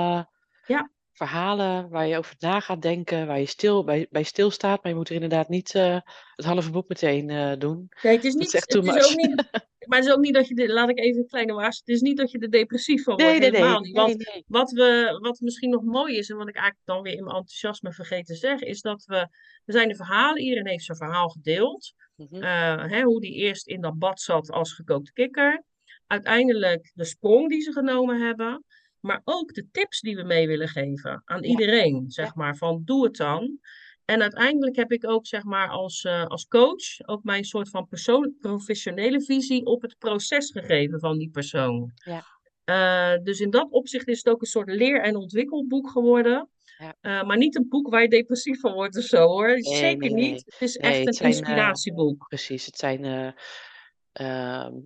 Ja. 0.66 0.92
verhalen 1.14 1.90
waar 1.90 2.08
je 2.08 2.18
over 2.18 2.36
na 2.40 2.60
gaat 2.60 2.82
denken, 2.82 3.28
waar 3.28 3.40
je 3.40 3.46
stil, 3.46 3.84
bij, 3.84 4.08
bij 4.10 4.24
stilstaat, 4.24 4.84
maar 4.84 4.92
je 4.92 4.98
moet 4.98 5.10
er 5.10 5.16
inderdaad 5.16 5.50
niet 5.50 5.74
het 5.74 6.46
halve 6.46 6.72
boek 6.72 6.88
meteen 6.88 7.60
doen. 7.60 7.90
Nee, 8.02 8.16
het 8.16 8.26
is 8.26 8.34
niet, 8.34 8.44
is 8.46 8.52
het 8.52 8.74
is 8.74 9.12
ook 9.12 9.16
niet, 9.16 9.50
maar 9.88 9.98
het 9.98 10.08
is 10.08 10.14
ook 10.14 10.20
niet 10.20 10.34
dat 10.34 10.48
je, 10.48 10.56
de, 10.56 10.74
laat 10.74 10.90
ik 10.90 11.00
even 11.00 11.22
een 11.22 11.28
kleine 11.28 11.54
waarschuwing, 11.54 11.86
het 11.86 11.96
is 11.96 12.02
niet 12.02 12.18
dat 12.18 12.32
je 12.32 12.40
er 12.40 12.50
depressief 12.52 13.04
van 13.04 13.16
wordt, 13.16 13.30
Nee, 13.32 13.40
nee, 13.40 13.52
nee. 13.52 13.60
helemaal 13.62 13.82
niet. 13.82 13.96
Want. 13.96 14.44
Wat, 14.48 14.72
we, 14.72 15.18
wat 15.22 15.40
misschien 15.40 15.70
nog 15.70 15.84
mooi 15.84 16.18
is, 16.18 16.30
en 16.30 16.38
wat 16.38 16.48
ik 16.48 16.56
eigenlijk 16.56 16.86
dan 16.88 17.02
weer 17.02 17.14
in 17.14 17.24
mijn 17.24 17.36
enthousiasme 17.36 17.94
vergeten 17.94 18.26
te 18.26 18.36
zeggen, 18.36 18.68
is 18.68 18.82
dat 18.82 19.04
we, 19.06 19.28
we 19.66 19.72
zijn 19.74 19.88
de 19.88 19.96
verhalen, 19.96 20.42
iedereen 20.42 20.68
heeft 20.68 20.84
zijn 20.84 20.98
verhaal 20.98 21.30
gedeeld. 21.30 21.94
Mhm. 22.16 22.44
Eh, 22.44 22.86
hè, 22.86 23.02
hoe 23.02 23.22
die 23.22 23.34
eerst 23.34 23.68
in 23.68 23.82
dat 23.82 23.98
bad 23.98 24.22
zat 24.22 24.52
als 24.52 24.74
gekookte 24.74 25.14
kikker. 25.14 25.64
Uiteindelijk 26.08 26.92
de 26.94 27.06
sprong 27.06 27.50
die 27.50 27.62
ze 27.62 27.72
genomen 27.72 28.22
hebben. 28.22 28.64
Maar 29.00 29.22
ook 29.24 29.54
de 29.54 29.68
tips 29.72 30.00
die 30.00 30.16
we 30.16 30.24
mee 30.24 30.48
willen 30.48 30.68
geven 30.68 31.22
aan 31.26 31.42
Ja. 31.42 31.50
iedereen. 31.50 32.04
Zeg 32.08 32.26
Ja. 32.26 32.32
maar 32.36 32.56
van 32.58 32.82
doe 32.86 33.04
het 33.04 33.16
dan. 33.16 33.60
En 34.08 34.22
uiteindelijk 34.22 34.76
heb 34.76 34.92
ik 34.92 35.10
ook 35.10 35.28
zeg 35.28 35.44
maar 35.44 35.70
als, 35.70 36.04
eh, 36.04 36.26
als 36.26 36.48
coach 36.48 37.06
ook 37.06 37.24
mijn 37.24 37.44
soort 37.44 37.70
van 37.70 37.88
persoon, 37.88 38.34
professionele 38.40 39.22
visie 39.22 39.66
op 39.66 39.82
het 39.82 39.96
proces 39.98 40.52
gegeven 40.52 41.00
van 41.00 41.18
die 41.18 41.30
persoon. 41.30 41.92
Ja. 41.96 42.26
Eh, 42.64 43.24
dus 43.24 43.40
in 43.40 43.50
dat 43.50 43.72
opzicht 43.72 44.08
is 44.08 44.18
het 44.18 44.30
ook 44.30 44.42
een 44.42 44.48
soort 44.48 44.70
leer- 44.70 45.02
en 45.02 45.16
ontwikkelboek 45.16 45.90
geworden. 45.90 46.50
Ja. 46.78 46.96
Eh, 47.02 47.24
maar 47.28 47.38
niet 47.38 47.56
een 47.56 47.68
boek 47.70 47.90
waar 47.90 48.02
je 48.02 48.08
depressief 48.08 48.60
van 48.60 48.74
wordt 48.74 48.98
of 48.98 49.04
zo 49.04 49.26
hoor. 49.28 49.48
Nee, 49.48 49.62
Zeker 49.76 50.12
nee, 50.12 50.30
niet. 50.32 50.44
Het 50.46 50.62
is 50.62 50.76
Nee, 50.76 50.92
echt 50.92 51.00
het 51.00 51.08
een 51.08 51.14
zijn, 51.14 51.32
inspiratieboek. 51.32 52.28
Precies, 52.28 52.66
het 52.66 52.78
zijn 52.78 53.34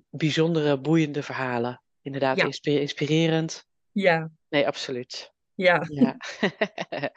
bijzondere, 0.10 0.80
boeiende 0.80 1.24
verhalen. 1.24 1.82
Inderdaad, 2.02 2.38
Ja. 2.38 2.46
inspi- 2.46 2.80
inspirerend. 2.80 3.66
Ja, 3.92 4.32
Nee, 4.50 4.68
absoluut. 4.68 5.32
ja, 5.54 5.86
Ja. 5.90 6.18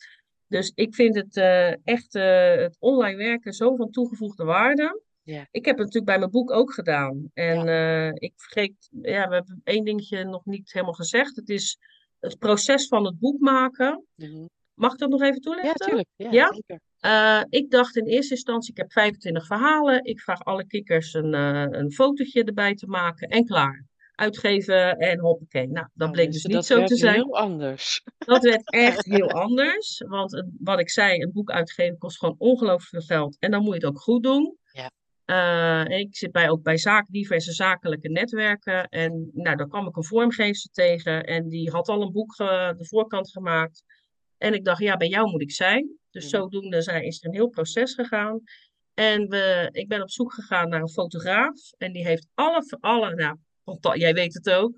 Dus 0.46 0.72
ik 0.74 0.94
vind 0.94 1.14
het 1.14 1.36
echt 1.84 2.12
het 2.12 2.76
online 2.78 3.16
werken 3.16 3.52
zo 3.52 3.76
van 3.76 3.90
toegevoegde 3.90 4.44
waarde. 4.44 5.02
Ja. 5.28 5.46
Ik 5.50 5.64
heb 5.64 5.76
het 5.76 5.86
natuurlijk 5.86 6.04
bij 6.06 6.18
mijn 6.18 6.30
boek 6.30 6.50
ook 6.50 6.72
gedaan. 6.72 7.30
En 7.34 7.64
ja. 7.64 8.08
uh, 8.08 8.12
ik 8.14 8.32
vergeet, 8.36 8.88
ja, 9.02 9.28
we 9.28 9.34
hebben 9.34 9.60
één 9.64 9.84
dingetje 9.84 10.24
nog 10.24 10.44
niet 10.44 10.72
helemaal 10.72 10.94
gezegd. 10.94 11.36
Het 11.36 11.48
is 11.48 11.78
het 12.20 12.38
proces 12.38 12.86
van 12.86 13.04
het 13.04 13.18
boek 13.18 13.40
maken. 13.40 14.04
Mm-hmm. 14.14 14.48
Mag 14.74 14.92
ik 14.92 14.98
dat 14.98 15.08
nog 15.08 15.22
even 15.22 15.40
toelichten? 15.40 15.72
Ja, 15.78 15.86
tuurlijk. 15.86 16.08
Ja, 16.16 16.30
ja? 16.30 16.52
Uh, 17.00 17.44
ik 17.48 17.70
dacht 17.70 17.96
in 17.96 18.04
eerste 18.04 18.34
instantie, 18.34 18.70
ik 18.70 18.76
heb 18.76 18.92
25 18.92 19.46
verhalen. 19.46 20.04
Ik 20.04 20.20
vraag 20.20 20.44
alle 20.44 20.66
kikkers 20.66 21.14
een, 21.14 21.34
uh, 21.34 21.64
een 21.68 21.92
fotootje 21.92 22.44
erbij 22.44 22.74
te 22.74 22.86
maken 22.86 23.28
en 23.28 23.44
klaar. 23.44 23.86
Uitgeven 24.14 24.96
en 24.96 25.18
hoppakee. 25.18 25.68
Nou, 25.68 25.86
dat 25.94 26.08
oh, 26.08 26.14
bleek 26.14 26.32
dus, 26.32 26.42
dus 26.42 26.54
niet 26.54 26.64
zo 26.64 26.84
te 26.84 26.96
zijn. 26.96 27.14
heel 27.14 27.36
anders. 27.36 28.02
Dat 28.18 28.42
werd 28.42 28.70
echt 28.88 29.04
heel 29.04 29.30
anders. 29.30 30.02
Want 30.06 30.32
het, 30.32 30.46
wat 30.58 30.80
ik 30.80 30.90
zei, 30.90 31.22
een 31.22 31.32
boek 31.32 31.50
uitgeven 31.50 31.98
kost 31.98 32.18
gewoon 32.18 32.34
ongelooflijk 32.38 32.88
veel 33.04 33.16
geld. 33.16 33.36
En 33.38 33.50
dan 33.50 33.62
moet 33.62 33.74
je 33.74 33.80
het 33.80 33.88
ook 33.88 34.00
goed 34.00 34.22
doen. 34.22 34.56
Uh, 35.30 35.84
ik 35.84 36.16
zit 36.16 36.32
bij, 36.32 36.50
ook 36.50 36.62
bij 36.62 36.76
zaak, 36.76 37.06
diverse 37.08 37.52
zakelijke 37.52 38.08
netwerken. 38.08 38.88
En 38.88 39.30
nou, 39.32 39.56
daar 39.56 39.68
kwam 39.68 39.86
ik 39.86 39.96
een 39.96 40.04
vormgever 40.04 40.70
tegen. 40.72 41.24
En 41.24 41.48
die 41.48 41.70
had 41.70 41.88
al 41.88 42.02
een 42.02 42.12
boek 42.12 42.38
uh, 42.40 42.70
de 42.76 42.86
voorkant 42.86 43.30
gemaakt. 43.30 43.82
En 44.38 44.54
ik 44.54 44.64
dacht, 44.64 44.80
ja, 44.80 44.96
bij 44.96 45.08
jou 45.08 45.30
moet 45.30 45.42
ik 45.42 45.52
zijn. 45.52 45.98
Dus 46.10 46.22
mm. 46.24 46.28
zodoende 46.28 46.82
zijn, 46.82 47.04
is 47.04 47.20
er 47.20 47.28
een 47.28 47.34
heel 47.34 47.48
proces 47.48 47.94
gegaan. 47.94 48.40
En 48.94 49.28
we, 49.28 49.68
ik 49.72 49.88
ben 49.88 50.02
op 50.02 50.10
zoek 50.10 50.32
gegaan 50.32 50.68
naar 50.68 50.80
een 50.80 50.90
fotograaf. 50.90 51.72
En 51.78 51.92
die 51.92 52.06
heeft 52.06 52.26
alle, 52.34 52.76
alle 52.80 53.14
nou, 53.14 53.98
jij 53.98 54.14
weet 54.14 54.34
het 54.34 54.50
ook. 54.50 54.74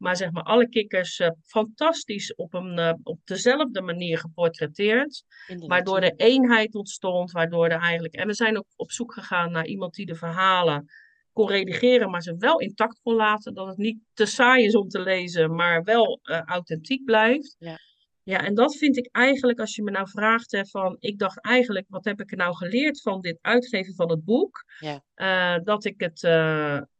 Maar 0.00 0.16
zeg 0.16 0.30
maar, 0.30 0.42
alle 0.42 0.68
kikkers 0.68 1.18
uh, 1.18 1.28
fantastisch 1.44 2.34
op, 2.34 2.54
een, 2.54 2.78
uh, 2.78 2.92
op 3.02 3.18
dezelfde 3.24 3.80
manier 3.82 4.18
geportretteerd. 4.18 5.24
Inderdaad. 5.46 5.68
Waardoor 5.68 5.98
er 5.98 6.14
eenheid 6.16 6.74
ontstond. 6.74 7.30
Waardoor 7.30 7.68
er 7.68 7.80
eigenlijk. 7.80 8.14
En 8.14 8.26
we 8.26 8.34
zijn 8.34 8.58
ook 8.58 8.66
op 8.76 8.90
zoek 8.90 9.12
gegaan 9.12 9.52
naar 9.52 9.66
iemand 9.66 9.94
die 9.94 10.06
de 10.06 10.14
verhalen 10.14 10.84
kon 11.32 11.48
redigeren, 11.48 12.10
maar 12.10 12.22
ze 12.22 12.36
wel 12.36 12.58
intact 12.58 13.00
kon 13.02 13.14
laten. 13.14 13.54
Dat 13.54 13.66
het 13.66 13.76
niet 13.76 13.98
te 14.12 14.26
saai 14.26 14.64
is 14.64 14.74
om 14.74 14.88
te 14.88 15.00
lezen, 15.00 15.54
maar 15.54 15.82
wel 15.82 16.20
uh, 16.22 16.40
authentiek 16.40 17.04
blijft. 17.04 17.56
Ja. 17.58 17.78
Ja, 18.22 18.44
en 18.44 18.54
dat 18.54 18.76
vind 18.76 18.96
ik 18.96 19.08
eigenlijk, 19.12 19.60
als 19.60 19.74
je 19.74 19.82
me 19.82 19.90
nou 19.90 20.08
vraagt, 20.08 20.52
hè, 20.52 20.66
van 20.66 20.96
ik 20.98 21.18
dacht 21.18 21.40
eigenlijk, 21.40 21.86
wat 21.88 22.04
heb 22.04 22.20
ik 22.20 22.30
er 22.30 22.36
nou 22.36 22.54
geleerd 22.54 23.00
van 23.00 23.20
dit 23.20 23.38
uitgeven 23.40 23.94
van 23.94 24.10
het 24.10 24.24
boek? 24.24 24.64
Ja. 24.78 25.58
dat 25.58 25.84
ik 25.84 26.00
het. 26.00 26.22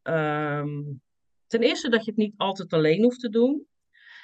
Um, 0.02 1.00
Ten 1.50 1.62
eerste 1.62 1.88
dat 1.88 2.04
je 2.04 2.10
het 2.10 2.20
niet 2.20 2.34
altijd 2.36 2.72
alleen 2.72 3.02
hoeft 3.02 3.20
te 3.20 3.28
doen. 3.28 3.66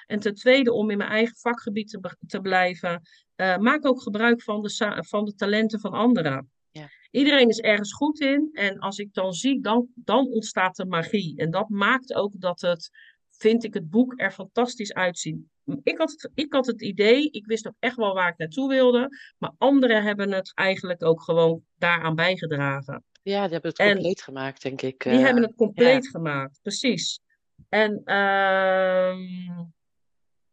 En 0.06 0.20
ten 0.20 0.34
tweede, 0.34 0.72
om 0.72 0.90
in 0.90 0.96
mijn 0.96 1.10
eigen 1.10 1.36
vakgebied 1.36 1.88
te, 1.88 2.16
te 2.26 2.40
blijven, 2.40 3.02
uh, 3.36 3.56
maak 3.56 3.86
ook 3.86 4.02
gebruik 4.02 4.42
van 4.42 4.62
de, 4.62 5.02
van 5.06 5.24
de 5.24 5.34
talenten 5.34 5.80
van 5.80 5.92
anderen. 5.92 6.50
Ja. 6.70 6.88
Iedereen 7.10 7.48
is 7.48 7.60
ergens 7.60 7.92
goed 7.92 8.20
in. 8.20 8.48
En 8.52 8.78
als 8.78 8.98
ik 8.98 9.14
dan 9.14 9.32
zie, 9.32 9.60
dan, 9.60 9.88
dan 9.94 10.26
ontstaat 10.26 10.78
er 10.78 10.86
magie. 10.86 11.36
En 11.36 11.50
dat 11.50 11.68
maakt 11.68 12.14
ook 12.14 12.32
dat 12.40 12.60
het, 12.60 12.90
vind 13.30 13.64
ik, 13.64 13.74
het 13.74 13.90
boek 13.90 14.12
er 14.16 14.32
fantastisch 14.32 14.94
uitziet. 14.94 15.38
Ik 15.82 15.98
had, 15.98 16.10
het, 16.10 16.30
ik 16.34 16.52
had 16.52 16.66
het 16.66 16.82
idee, 16.82 17.30
ik 17.30 17.46
wist 17.46 17.66
ook 17.66 17.76
echt 17.78 17.96
wel 17.96 18.14
waar 18.14 18.28
ik 18.28 18.38
naartoe 18.38 18.68
wilde. 18.68 19.08
Maar 19.38 19.52
anderen 19.58 20.02
hebben 20.02 20.32
het 20.32 20.52
eigenlijk 20.54 21.04
ook 21.04 21.22
gewoon 21.22 21.62
daaraan 21.78 22.14
bijgedragen. 22.14 23.04
Ja, 23.26 23.42
die 23.42 23.52
hebben 23.52 23.70
het 23.70 23.78
compleet 23.78 24.22
gemaakt, 24.22 24.62
denk 24.62 24.82
ik. 24.82 25.02
Die 25.02 25.12
hebben 25.12 25.42
het 25.42 25.54
compleet 25.54 26.04
ja. 26.04 26.10
gemaakt, 26.10 26.58
precies. 26.62 27.20
En 27.68 28.00
uh, 28.04 29.60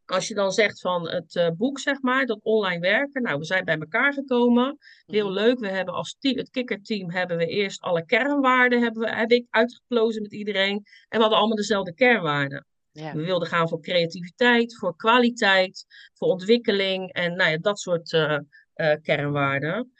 als 0.05 0.27
je 0.27 0.33
dan 0.33 0.51
zegt 0.51 0.81
van 0.81 1.09
het 1.09 1.36
uh, 1.36 1.49
boek, 1.49 1.79
zeg 1.79 2.01
maar, 2.01 2.25
dat 2.25 2.39
online 2.43 2.79
werken. 2.79 3.21
Nou, 3.21 3.39
we 3.39 3.45
zijn 3.45 3.65
bij 3.65 3.77
elkaar 3.77 4.13
gekomen. 4.13 4.77
Heel 5.05 5.29
mm-hmm. 5.29 5.43
leuk. 5.43 5.59
We 5.59 5.67
hebben 5.67 5.93
als 5.93 6.15
team, 6.19 6.38
het 6.38 6.49
kikkerteam 6.49 7.12
hebben 7.12 7.38
we 7.38 7.45
eerst 7.45 7.81
alle 7.81 8.05
kernwaarden 8.05 8.81
hebben 8.81 9.01
we, 9.01 9.15
heb 9.15 9.31
ik 9.31 9.47
uitgeplozen 9.49 10.21
met 10.21 10.33
iedereen. 10.33 10.75
En 10.75 10.83
we 11.09 11.19
hadden 11.19 11.38
allemaal 11.38 11.57
dezelfde 11.57 11.93
kernwaarden. 11.93 12.65
Ja. 12.91 13.13
We 13.13 13.23
wilden 13.23 13.47
gaan 13.47 13.69
voor 13.69 13.81
creativiteit, 13.81 14.77
voor 14.77 14.95
kwaliteit, 14.95 15.86
voor 16.13 16.27
ontwikkeling 16.27 17.12
en 17.12 17.36
nou 17.36 17.51
ja, 17.51 17.57
dat 17.57 17.79
soort 17.79 18.12
uh, 18.12 18.39
kernwaarden. 19.01 19.91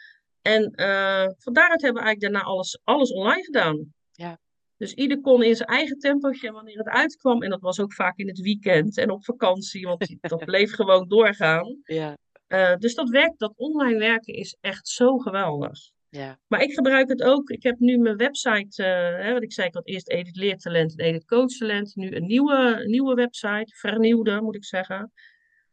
En 0.44 0.74
uh, 0.76 1.28
van 1.38 1.54
daaruit 1.54 1.82
hebben 1.82 2.02
we 2.02 2.08
eigenlijk 2.08 2.20
daarna 2.20 2.42
alles, 2.42 2.80
alles 2.84 3.12
online 3.12 3.44
gedaan. 3.44 3.94
Ja. 4.12 4.38
Dus 4.78 4.94
ieder 4.94 5.22
kon 5.22 5.44
in 5.44 5.56
zijn 5.56 5.70
eigen 5.70 5.98
tempootje 5.98 6.52
wanneer 6.52 6.78
het 6.78 6.88
uitkwam. 6.88 7.44
En 7.44 7.50
dat 7.50 7.62
was 7.62 7.80
ook 7.80 7.94
vaak 7.94 8.18
in 8.18 8.28
het 8.28 8.40
weekend 8.40 8.98
en 8.98 9.10
op 9.10 9.26
vakantie, 9.26 9.86
want 9.86 10.16
dat 10.22 10.46
bleef 10.46 10.74
gewoon 10.74 11.08
doorgaan. 11.08 11.82
Ja. 11.84 12.18
Uh, 12.48 12.76
dus 12.76 12.96
dat 12.96 13.10
werk, 13.10 13.38
dat 13.38 13.54
online 13.56 14.00
werken 14.00 14.34
is 14.34 14.58
echt 14.62 14.88
zo 14.88 15.18
geweldig. 15.18 15.80
Ja. 16.10 16.40
Maar 16.48 16.62
ik 16.62 16.74
gebruik 16.74 17.10
het 17.10 17.24
ook. 17.24 17.50
Ik 17.50 17.64
heb 17.64 17.80
nu 17.80 17.98
mijn 17.98 18.18
website, 18.18 18.84
uh, 18.84 19.26
hè, 19.26 19.34
wat 19.34 19.44
ik 19.44 19.54
zei, 19.54 19.68
ik 19.68 19.74
had 19.74 19.88
eerst 19.88 20.10
Edit 20.10 20.36
Leertalent 20.36 21.00
en 21.00 21.06
Edit 21.06 21.26
Coachtalent. 21.26 21.96
Nu 21.96 22.16
een 22.16 22.26
nieuwe, 22.26 22.84
nieuwe 22.86 23.14
website, 23.14 23.76
vernieuwde 23.76 24.42
moet 24.42 24.56
ik 24.56 24.66
zeggen. 24.66 25.12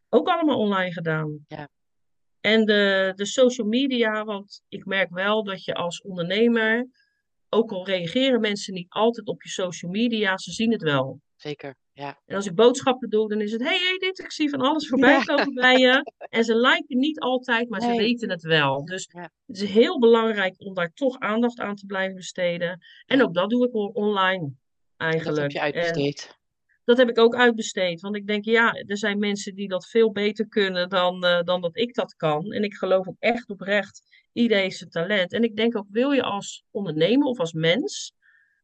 Ook 0.09 0.29
allemaal 0.29 0.59
online 0.59 0.93
gedaan. 0.93 1.45
Ja. 1.47 1.69
En 2.41 2.65
de, 2.65 3.13
de 3.15 3.27
social 3.27 3.67
media, 3.67 4.25
want 4.25 4.63
ik 4.69 4.85
merk 4.85 5.11
wel 5.11 5.45
dat 5.45 5.65
je 5.65 5.75
als 5.75 6.03
ondernemer, 6.03 6.89
ook 7.49 7.73
al 7.73 7.87
reageren 7.87 8.41
mensen 8.41 8.75
niet 8.75 8.91
altijd 8.91 9.27
op 9.27 9.43
je 9.43 9.49
social 9.49 9.91
media, 9.91 10.39
ze 10.39 10.53
zien 10.53 10.73
het 10.73 10.83
wel. 10.83 11.21
Zeker, 11.37 11.75
ja. 11.93 12.21
En 12.27 12.37
als 12.37 12.47
ik 12.47 12.55
boodschappen 12.55 13.11
doe, 13.11 13.29
dan 13.29 13.41
is 13.41 13.53
het, 13.53 13.63
hey 13.63 13.79
Edith, 13.95 14.19
ik 14.19 14.33
zie 14.33 14.51
van 14.51 14.61
alles 14.61 14.89
voorbij 14.89 15.13
ja. 15.13 15.23
komen 15.23 15.55
bij 15.55 15.79
je. 15.79 16.13
En 16.19 16.45
ze 16.45 16.57
liken 16.57 16.99
niet 16.99 17.21
altijd, 17.21 17.69
maar 17.69 17.81
nee. 17.81 17.91
ze 17.91 17.97
weten 17.97 18.31
het 18.31 18.43
wel. 18.43 18.85
Dus 18.85 19.09
ja. 19.13 19.31
het 19.47 19.57
is 19.57 19.71
heel 19.71 19.99
belangrijk 19.99 20.55
om 20.59 20.75
daar 20.75 20.93
toch 20.93 21.19
aandacht 21.19 21.59
aan 21.59 21.75
te 21.75 21.87
blijven 21.87 22.17
besteden. 22.17 22.81
En 23.07 23.23
ook 23.23 23.35
dat 23.35 23.51
doe 23.51 23.67
ik 23.67 23.97
online 23.97 24.53
eigenlijk. 24.97 25.37
Dat 25.37 25.43
heb 25.43 25.51
je 25.51 25.61
uitbesteed. 25.61 26.29
En, 26.31 26.40
dat 26.91 26.99
heb 26.99 27.09
ik 27.09 27.19
ook 27.19 27.35
uitbesteed. 27.35 28.01
Want 28.01 28.17
ik 28.17 28.27
denk, 28.27 28.45
ja, 28.45 28.73
er 28.73 28.99
zijn 28.99 29.19
mensen 29.19 29.55
die 29.55 29.69
dat 29.69 29.89
veel 29.89 30.13
beter 30.13 30.49
kunnen 30.49 30.89
dan, 30.89 31.25
uh, 31.25 31.43
dan 31.43 31.61
dat 31.61 31.77
ik 31.77 31.95
dat 31.95 32.15
kan. 32.15 32.53
En 32.53 32.63
ik 32.63 32.75
geloof 32.75 33.09
ook 33.09 33.17
echt 33.19 33.51
oprecht, 33.51 34.03
iedereen 34.33 34.71
talent. 34.89 35.33
En 35.33 35.43
ik 35.43 35.57
denk 35.57 35.77
ook, 35.77 35.87
wil 35.91 36.11
je 36.11 36.23
als 36.23 36.65
ondernemer 36.71 37.27
of 37.27 37.39
als 37.39 37.53
mens 37.53 38.13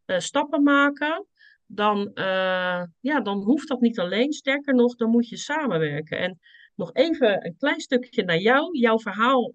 uh, 0.06 0.18
stappen 0.18 0.62
maken, 0.62 1.26
dan, 1.66 2.10
uh, 2.14 2.82
ja, 3.00 3.20
dan 3.22 3.42
hoeft 3.42 3.68
dat 3.68 3.80
niet 3.80 3.98
alleen. 3.98 4.32
Sterker 4.32 4.74
nog, 4.74 4.94
dan 4.94 5.10
moet 5.10 5.28
je 5.28 5.36
samenwerken. 5.36 6.18
En 6.18 6.38
nog 6.74 6.92
even 6.92 7.46
een 7.46 7.56
klein 7.58 7.80
stukje 7.80 8.24
naar 8.24 8.38
jou. 8.38 8.78
Jouw 8.78 8.98
verhaal 8.98 9.50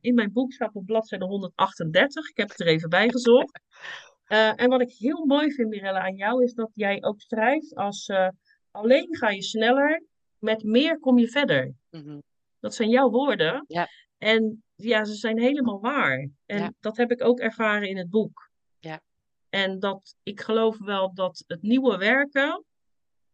in 0.00 0.14
mijn 0.14 0.32
boek 0.32 0.52
staat 0.52 0.74
op 0.74 0.86
bladzijde 0.86 1.24
138. 1.24 2.28
Ik 2.28 2.36
heb 2.36 2.48
het 2.48 2.60
er 2.60 2.66
even 2.66 2.88
bij 2.88 3.08
gezocht. 3.08 3.60
Uh, 4.28 4.60
en 4.60 4.68
wat 4.68 4.80
ik 4.80 4.92
heel 4.92 5.24
mooi 5.26 5.52
vind, 5.52 5.68
Mirella, 5.68 6.00
aan 6.00 6.16
jou, 6.16 6.42
is 6.42 6.54
dat 6.54 6.70
jij 6.74 7.02
ook 7.02 7.20
schrijft 7.20 7.74
als 7.74 8.08
uh, 8.08 8.28
alleen 8.70 9.16
ga 9.16 9.28
je 9.30 9.42
sneller, 9.42 10.02
met 10.38 10.62
meer 10.62 10.98
kom 10.98 11.18
je 11.18 11.28
verder. 11.28 11.72
Mm-hmm. 11.90 12.22
Dat 12.60 12.74
zijn 12.74 12.88
jouw 12.88 13.10
woorden. 13.10 13.64
Ja. 13.68 13.88
En 14.18 14.62
ja, 14.74 15.04
ze 15.04 15.14
zijn 15.14 15.38
helemaal 15.38 15.80
waar. 15.80 16.28
En 16.46 16.58
Ja. 16.58 16.72
dat 16.80 16.96
heb 16.96 17.10
ik 17.10 17.24
ook 17.24 17.40
ervaren 17.40 17.88
in 17.88 17.96
het 17.96 18.10
boek. 18.10 18.50
Ja. 18.78 19.00
En 19.48 19.78
dat 19.78 20.14
ik 20.22 20.40
geloof 20.40 20.78
wel 20.78 21.14
dat 21.14 21.44
het 21.46 21.62
nieuwe 21.62 21.96
werken, 21.96 22.64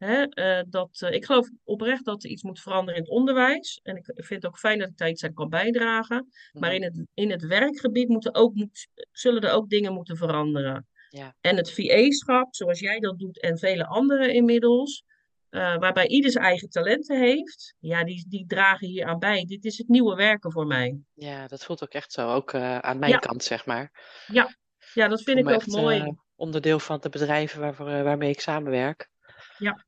Hè, 0.04 0.22
eh, 0.22 0.62
dat, 0.68 1.00
eh, 1.00 1.12
ik 1.12 1.24
geloof 1.24 1.48
oprecht 1.64 2.04
dat 2.04 2.24
er 2.24 2.30
iets 2.30 2.42
moet 2.42 2.60
veranderen 2.60 2.94
in 2.96 3.02
het 3.06 3.12
onderwijs. 3.12 3.80
En 3.82 3.96
ik 3.96 4.04
vind 4.14 4.42
het 4.42 4.46
ook 4.46 4.58
fijn 4.58 4.78
dat 4.78 4.88
ik 4.88 4.96
daar 4.96 5.08
iets 5.08 5.24
aan 5.24 5.34
kan 5.34 5.48
bijdragen. 5.48 6.28
Maar 6.52 6.72
Mhm. 6.72 6.82
in 6.82 6.82
het, 6.82 7.06
in 7.14 7.30
het 7.30 7.46
werkgebied 7.46 8.08
moeten 8.08 8.34
ook, 8.34 8.54
moet, 8.54 8.88
zullen 9.12 9.42
er 9.42 9.52
ook 9.52 9.68
dingen 9.68 9.92
moeten 9.92 10.16
veranderen. 10.16 10.86
Ja, 11.08 11.34
En 11.40 11.56
het 11.56 11.70
VA-schap, 11.72 12.54
zoals 12.54 12.80
jij 12.80 12.98
dat 12.98 13.18
doet 13.18 13.40
en 13.40 13.58
vele 13.58 13.86
anderen 13.86 14.34
inmiddels, 14.34 15.04
eh, 15.48 15.76
waarbij 15.76 16.06
ieder 16.06 16.30
zijn 16.30 16.44
eigen 16.44 16.68
talenten 16.68 17.18
heeft, 17.20 17.74
ja, 17.78 18.04
die, 18.04 18.24
die 18.28 18.46
dragen 18.46 18.86
hier 18.86 19.04
aan 19.06 19.18
bij. 19.18 19.44
Dit 19.44 19.64
is 19.64 19.78
het 19.78 19.88
nieuwe 19.88 20.14
werken 20.14 20.52
voor 20.52 20.66
mij. 20.66 20.98
ja, 21.14 21.46
dat 21.46 21.64
voelt 21.64 21.82
ook 21.82 21.92
echt 21.92 22.12
zo. 22.12 22.28
Ook 22.32 22.54
aan 22.54 22.98
mijn 22.98 23.12
Ja, 23.12 23.18
kant, 23.18 23.44
zeg 23.44 23.66
maar. 23.66 23.90
ja, 24.26 24.56
ja, 24.94 25.08
dat 25.08 25.22
vind 25.22 25.38
ik 25.38 25.44
ook 25.48 25.50
echt 25.50 25.66
mooi. 25.66 26.14
onderdeel 26.34 26.78
van 26.78 27.00
de 27.00 27.08
bedrijven 27.08 27.60
waarvoor, 27.60 27.86
waarmee 27.86 28.30
ik 28.30 28.40
samenwerk. 28.40 29.10
Ja, 29.58 29.84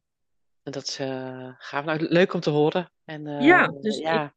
dat 0.73 0.87
is 0.89 0.99
eh, 0.99 1.49
gaaf. 1.59 1.85
Nou, 1.85 2.07
leuk 2.09 2.33
om 2.33 2.41
te 2.41 2.51
horen. 2.51 2.91
En 3.05 3.27
eh, 3.27 3.41
ja, 3.47 3.67
dus 3.67 3.97
ik, 3.97 4.03
ja, 4.05 4.35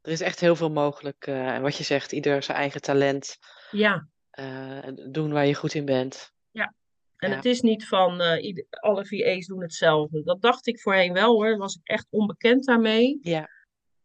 er 0.00 0.12
is 0.12 0.20
echt 0.20 0.40
heel 0.40 0.56
veel 0.56 0.70
mogelijk. 0.70 1.26
eh, 1.26 1.48
en 1.54 1.62
wat 1.62 1.76
je 1.76 1.84
zegt, 1.84 2.12
ieder 2.12 2.42
zijn 2.42 2.58
eigen 2.58 2.80
talent. 2.80 3.36
ja, 3.70 4.06
eh, 4.30 4.88
doen 5.10 5.32
waar 5.32 5.46
je 5.46 5.54
goed 5.54 5.74
in 5.74 5.84
bent. 5.84 6.32
ja. 6.50 6.74
En 7.16 7.30
Ja, 7.30 7.36
het 7.36 7.44
is 7.44 7.60
niet 7.60 7.86
van 7.88 8.20
eh, 8.20 8.54
alle 8.70 9.06
VA's 9.06 9.46
doen 9.46 9.62
hetzelfde. 9.62 10.22
Dat 10.22 10.40
dacht 10.42 10.66
ik 10.66 10.80
voorheen 10.80 11.12
wel 11.12 11.32
hoor. 11.34 11.56
Was 11.56 11.74
ik 11.74 11.80
echt 11.88 12.06
onbekend 12.10 12.64
daarmee. 12.64 13.18
ja, 13.22 13.48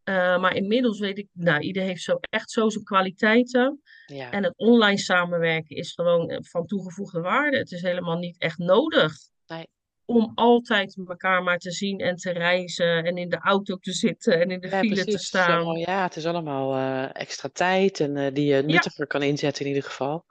Eh, 0.04 0.40
maar 0.40 0.56
inmiddels 0.56 1.00
weet 1.00 1.18
ik, 1.18 1.28
nou, 1.34 1.62
ieder 1.62 1.84
heeft 1.84 2.02
zo 2.02 2.18
echt 2.30 2.52
zo 2.52 2.70
zijn 2.70 2.84
kwaliteiten. 2.84 3.82
ja. 4.06 4.32
En 4.32 4.44
het 4.44 4.54
online 4.58 4.98
samenwerken 4.98 5.76
is 5.76 5.92
gewoon 5.94 6.30
eh, 6.30 6.38
van 6.42 6.66
toegevoegde 6.66 7.22
waarde. 7.22 7.58
Het 7.58 7.72
is 7.72 7.82
helemaal 7.82 8.18
niet 8.18 8.38
echt 8.38 8.58
nodig 8.58 9.14
Nee, 9.48 9.68
om 10.10 10.32
altijd 10.36 10.98
elkaar 11.08 11.44
maar 11.44 11.58
te 11.58 11.72
zien 11.72 12.00
en 12.00 12.16
te 12.16 12.32
reizen 12.32 13.04
en 13.06 13.18
in 13.18 13.30
de 13.30 13.38
auto 13.40 13.76
te 13.76 13.92
zitten 13.94 14.40
en 14.42 14.52
in 14.52 14.60
de 14.60 14.68
ja, 14.68 14.80
file 14.80 15.04
te. 15.04 15.12
Het 15.12 15.36
allemaal, 15.36 15.76
staan. 15.76 15.96
ja, 15.96 16.04
het 16.04 16.16
is 16.16 16.26
allemaal 16.26 16.76
eh, 16.76 17.22
extra 17.22 17.50
tijd 17.54 18.00
en 18.00 18.18
eh, 18.18 18.34
die 18.34 18.46
je 18.46 18.56
Ja, 18.56 18.62
nuttiger 18.62 19.08
kan 19.08 19.24
inzetten 19.24 19.62
in 19.66 19.68
ieder 19.68 19.84
geval. 19.90 20.26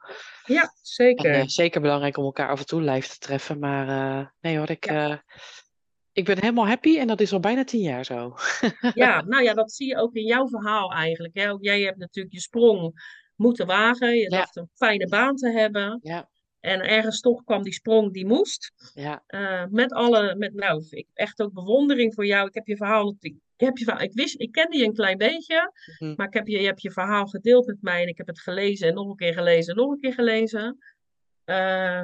ja, 0.44 0.60
En 0.62 0.66
eh, 0.68 0.72
zeker. 0.82 1.50
zeker 1.50 1.80
belangrijk 1.80 2.16
om 2.16 2.24
elkaar 2.24 2.48
af 2.48 2.58
en 2.60 2.66
toe 2.66 2.80
live 2.82 3.08
te 3.08 3.18
treffen. 3.18 3.58
Maar 3.58 4.34
nee 4.40 4.56
hoor, 4.58 4.70
ik, 4.70 4.84
Ja. 4.84 5.24
ik 6.12 6.24
ben 6.24 6.40
helemaal 6.40 6.66
happy 6.66 6.98
en 6.98 7.06
dat 7.06 7.20
is 7.20 7.32
al 7.32 7.40
bijna 7.40 7.64
tien 7.64 7.82
jaar 7.82 8.04
zo. 8.04 8.34
Ja, 8.94 9.22
nou 9.22 9.42
ja, 9.42 9.54
dat 9.54 9.72
zie 9.72 9.86
je 9.88 9.96
ook 9.96 10.14
in 10.14 10.24
jouw 10.26 10.48
verhaal 10.48 10.92
eigenlijk. 10.92 11.34
Hè? 11.34 11.50
Ook 11.50 11.64
jij 11.64 11.80
hebt 11.80 11.98
natuurlijk 11.98 12.34
je 12.34 12.40
sprong 12.40 13.04
moeten 13.34 13.66
wagen. 13.66 14.16
Je 14.16 14.28
dacht 14.28 14.56
een 14.56 14.70
fijne 14.74 15.08
baan 15.08 15.36
te 15.36 15.50
hebben. 15.50 15.98
ja, 16.02 16.28
En 16.66 16.80
ergens 16.80 17.20
toch 17.20 17.44
kwam 17.44 17.62
die 17.62 17.72
sprong 17.72 18.12
die 18.12 18.26
moest. 18.26 18.72
ja. 18.94 19.22
Eh, 19.26 19.64
met 19.70 19.92
alle, 19.92 20.34
met, 20.36 20.54
nou, 20.54 20.86
ik 20.90 21.06
echt 21.14 21.40
ook 21.42 21.52
bewondering 21.52 22.14
voor 22.14 22.26
jou. 22.26 22.48
Ik 22.48 22.54
heb 22.54 22.66
je 22.66 22.76
verhaal, 22.76 23.16
ik, 23.20 23.34
heb 23.56 23.76
je 23.76 23.84
verhaal, 23.84 24.02
ik 24.02 24.12
wist, 24.12 24.40
ik 24.40 24.52
kende 24.52 24.76
je 24.76 24.84
een 24.84 24.94
klein 24.94 25.18
beetje, 25.18 25.72
Mhm. 25.98 26.14
maar 26.16 26.26
ik 26.26 26.32
heb 26.34 26.46
je, 26.46 26.60
je 26.60 26.66
hebt 26.66 26.82
je 26.82 26.90
verhaal 26.90 27.26
gedeeld 27.26 27.66
met 27.66 27.82
mij 27.82 28.02
en 28.02 28.08
ik 28.08 28.16
heb 28.16 28.26
het 28.26 28.40
gelezen 28.40 28.88
en 28.88 28.94
nog 28.94 29.08
een 29.08 29.16
keer 29.16 29.32
gelezen 29.34 29.74
en 29.74 29.80
nog 29.82 29.90
een 29.92 30.00
keer 30.00 30.12
gelezen. 30.12 30.78
Eh, 31.44 32.00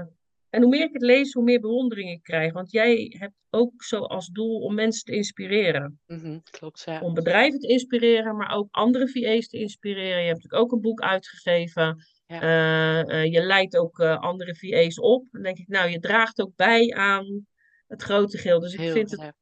en 0.50 0.60
hoe 0.62 0.68
meer 0.68 0.84
ik 0.84 0.92
het 0.92 1.02
lees, 1.02 1.32
hoe 1.32 1.42
meer 1.44 1.60
bewondering 1.60 2.10
ik 2.10 2.22
krijg. 2.22 2.52
Want 2.52 2.70
jij 2.70 3.14
hebt 3.18 3.34
ook 3.50 3.82
zo 3.82 3.98
als 3.98 4.26
doel 4.28 4.58
om 4.60 4.74
mensen 4.74 5.04
te 5.04 5.12
inspireren. 5.14 6.00
Mhm, 6.06 6.38
Klopt, 6.50 6.82
ja. 6.86 7.00
Om 7.00 7.14
bedrijven 7.14 7.58
te 7.58 7.68
inspireren, 7.68 8.36
maar 8.36 8.54
ook 8.56 8.68
andere 8.70 9.08
VA's 9.08 9.48
te 9.48 9.58
inspireren. 9.58 10.20
Je 10.20 10.26
hebt 10.28 10.34
natuurlijk 10.42 10.62
ook 10.62 10.72
een 10.72 10.80
boek 10.80 11.00
uitgegeven. 11.00 12.04
Ja, 12.32 12.40
Eh, 12.40 13.22
eh, 13.22 13.32
je 13.32 13.42
leidt 13.42 13.76
ook 13.76 13.98
eh, 13.98 14.18
andere 14.18 14.54
VA's 14.54 14.98
op. 15.00 15.26
Dan 15.30 15.42
denk 15.42 15.58
ik, 15.58 15.68
nou, 15.68 15.90
je 15.90 15.98
draagt 16.00 16.40
ook 16.40 16.56
bij 16.56 16.92
aan 16.94 17.46
het 17.86 18.02
grote 18.02 18.38
geheel. 18.38 18.60
Dus 18.60 18.74
ik 18.74 18.90
vind 18.90 19.10
het 19.10 19.20
ja. 19.20 19.32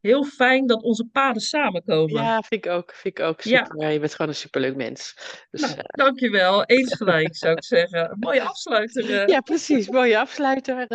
heel 0.00 0.24
fijn 0.24 0.66
dat 0.66 0.82
onze 0.82 1.04
paden 1.12 1.42
samenkomen. 1.42 2.22
Ja, 2.22 2.42
vind 2.42 2.64
ik 2.64 2.70
ook. 2.72 2.92
Vind 2.94 3.18
ik 3.18 3.24
ook 3.24 3.40
Ja, 3.40 3.64
super. 3.64 3.90
Je 3.90 3.98
bent 3.98 4.14
gewoon 4.14 4.28
een 4.30 4.36
superleuk 4.38 4.76
mens. 4.76 5.14
Dus 5.50 5.60
nou, 5.60 5.74
eh, 5.74 5.84
dankjewel. 5.86 6.64
Eens 6.74 6.94
gelijk, 6.94 7.36
zou 7.36 7.52
ik 7.54 7.64
zeggen. 7.64 8.16
Mooie 8.20 8.42
afsluiter. 8.42 9.28
ja, 9.28 9.40
precies. 9.40 9.88
Mooie 9.88 10.18
afsluiter. 10.18 10.86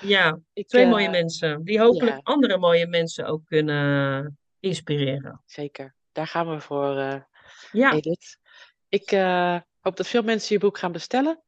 Ja, 0.00 0.40
ik, 0.52 0.68
twee 0.68 0.86
mooie 0.86 1.10
mensen. 1.10 1.64
Die 1.64 1.80
hopelijk 1.80 2.16
ja, 2.16 2.20
andere 2.22 2.58
mooie 2.58 2.86
mensen 2.86 3.26
ook 3.26 3.44
kunnen 3.46 4.38
inspireren. 4.60 5.42
zeker. 5.46 5.94
Daar 6.12 6.26
gaan 6.26 6.50
we 6.50 6.60
voor, 6.60 6.94
Ja, 7.72 7.92
Edith. 7.92 8.38
Ik 8.88 9.10
hoop 9.88 9.96
dat 9.96 10.06
veel 10.06 10.22
mensen 10.22 10.54
je 10.54 10.60
boek 10.60 10.78
gaan 10.78 10.92
bestellen. 10.92 11.42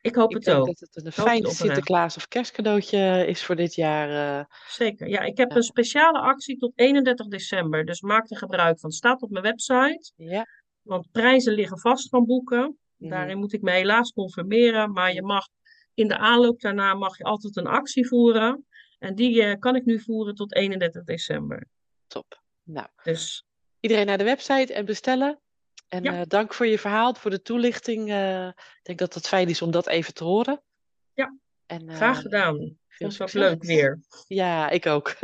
ik 0.00 0.14
hoop 0.14 0.28
Ik 0.30 0.36
het 0.36 0.44
denk 0.44 0.58
ook. 0.58 0.66
dat 0.66 0.88
het 0.92 1.04
een 1.04 1.12
fijn. 1.12 1.46
Sinterklaas 1.46 2.16
of 2.16 2.28
kerstcadeautje 2.28 3.24
is 3.26 3.44
voor 3.44 3.56
dit 3.56 3.74
jaar. 3.74 4.38
eh. 4.38 4.44
Zeker. 4.68 5.08
Ja, 5.08 5.20
ik 5.20 5.36
heb 5.36 5.54
een 5.54 5.62
speciale 5.62 6.18
actie 6.18 6.56
tot 6.58 6.72
31 6.74 7.26
december. 7.26 7.84
Dus 7.84 8.00
maak 8.00 8.30
er 8.30 8.36
gebruik 8.36 8.80
van. 8.80 8.90
Staat 8.90 9.22
op 9.22 9.30
mijn 9.30 9.44
website. 9.44 10.12
ja. 10.16 10.46
Want 10.82 11.10
prijzen 11.10 11.52
liggen 11.52 11.78
vast 11.78 12.08
van 12.08 12.24
boeken. 12.26 12.78
mhm, 12.96 13.10
Daarin 13.10 13.38
moet 13.38 13.52
ik 13.52 13.62
me 13.62 13.70
helaas 13.70 14.12
conformeren. 14.12 14.92
Maar 14.92 15.12
je 15.12 15.22
mag 15.22 15.46
in 15.94 16.08
de 16.08 16.18
aanloop 16.18 16.60
daarna 16.60 16.94
mag 16.94 17.18
je 17.18 17.24
altijd 17.24 17.56
een 17.56 17.66
actie 17.66 18.06
voeren. 18.08 18.66
En 18.98 19.14
die 19.14 19.42
eh, 19.42 19.58
kan 19.58 19.76
ik 19.76 19.84
nu 19.84 20.00
voeren 20.00 20.34
tot 20.34 20.54
31 20.54 21.04
december. 21.04 21.66
Top. 22.06 22.42
Nou, 22.62 22.86
Dus 23.02 23.44
iedereen 23.80 24.06
naar 24.06 24.18
de 24.18 24.24
website 24.24 24.72
en 24.72 24.84
bestellen. 24.84 25.40
En 25.88 26.02
ja, 26.02 26.12
eh, 26.12 26.20
dank 26.26 26.54
voor 26.54 26.66
je 26.66 26.78
verhaal, 26.78 27.14
voor 27.14 27.30
de 27.30 27.42
toelichting. 27.42 28.10
eh, 28.10 28.46
ik 28.46 28.80
denk 28.82 28.98
dat 28.98 29.14
het 29.14 29.28
fijn 29.28 29.48
is 29.48 29.62
om 29.62 29.70
dat 29.70 29.86
even 29.86 30.14
te 30.14 30.24
horen. 30.24 30.62
ja, 31.12 31.36
En 31.66 31.90
graag 31.94 32.16
eh, 32.16 32.22
gedaan. 32.22 32.56
veel 32.88 33.10
Vond 33.10 33.18
het 33.18 33.32
leuk 33.32 33.62
weer. 33.62 34.00
Ja, 34.26 34.68
ik 34.70 34.86
ook. 34.86 35.14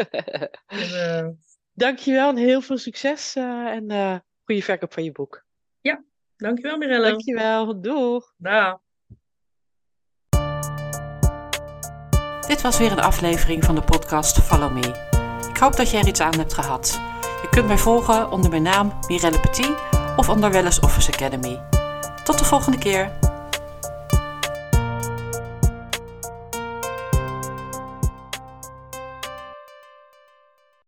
Eh, 0.67 1.27
Dankjewel 1.73 2.29
en 2.29 2.37
heel 2.37 2.61
veel 2.61 2.79
succes. 2.79 3.35
eh, 3.35 3.45
en 3.67 3.91
eh 3.91 4.17
goede 4.45 4.63
verkoop 4.63 4.93
van 4.93 5.05
je 5.05 5.13
boek. 5.13 5.45
ja, 5.81 6.05
dankjewel 6.37 6.77
Mirelle. 6.77 7.09
Dankjewel. 7.11 7.81
Doeg. 7.81 8.35
Dag. 8.37 8.79
Dit 12.47 12.63
was 12.63 12.79
weer 12.79 12.93
een 12.93 13.01
aflevering 13.01 13.65
van 13.65 13.75
de 13.75 13.83
podcast 13.83 14.39
Follow 14.41 14.73
Me. 14.73 15.13
Ik 15.51 15.57
hoop 15.57 15.77
dat 15.77 15.91
je 15.91 15.99
er 15.99 16.07
iets 16.07 16.21
aan 16.21 16.39
hebt 16.39 16.55
gehad. 16.55 17.01
Je 17.43 17.49
kunt 17.51 17.67
mij 17.67 17.79
volgen 17.79 18.31
onder 18.31 18.51
mijn 18.51 18.63
naam 18.63 18.99
Mirelle 19.09 19.41
Petit 19.41 19.73
of 20.17 20.29
onder 20.29 20.51
Wellness 20.51 20.81
Office 20.81 21.13
Academy. 21.13 21.61
Tot 22.25 22.39
de 22.39 22.45
volgende 22.45 22.79
keer. 22.79 23.11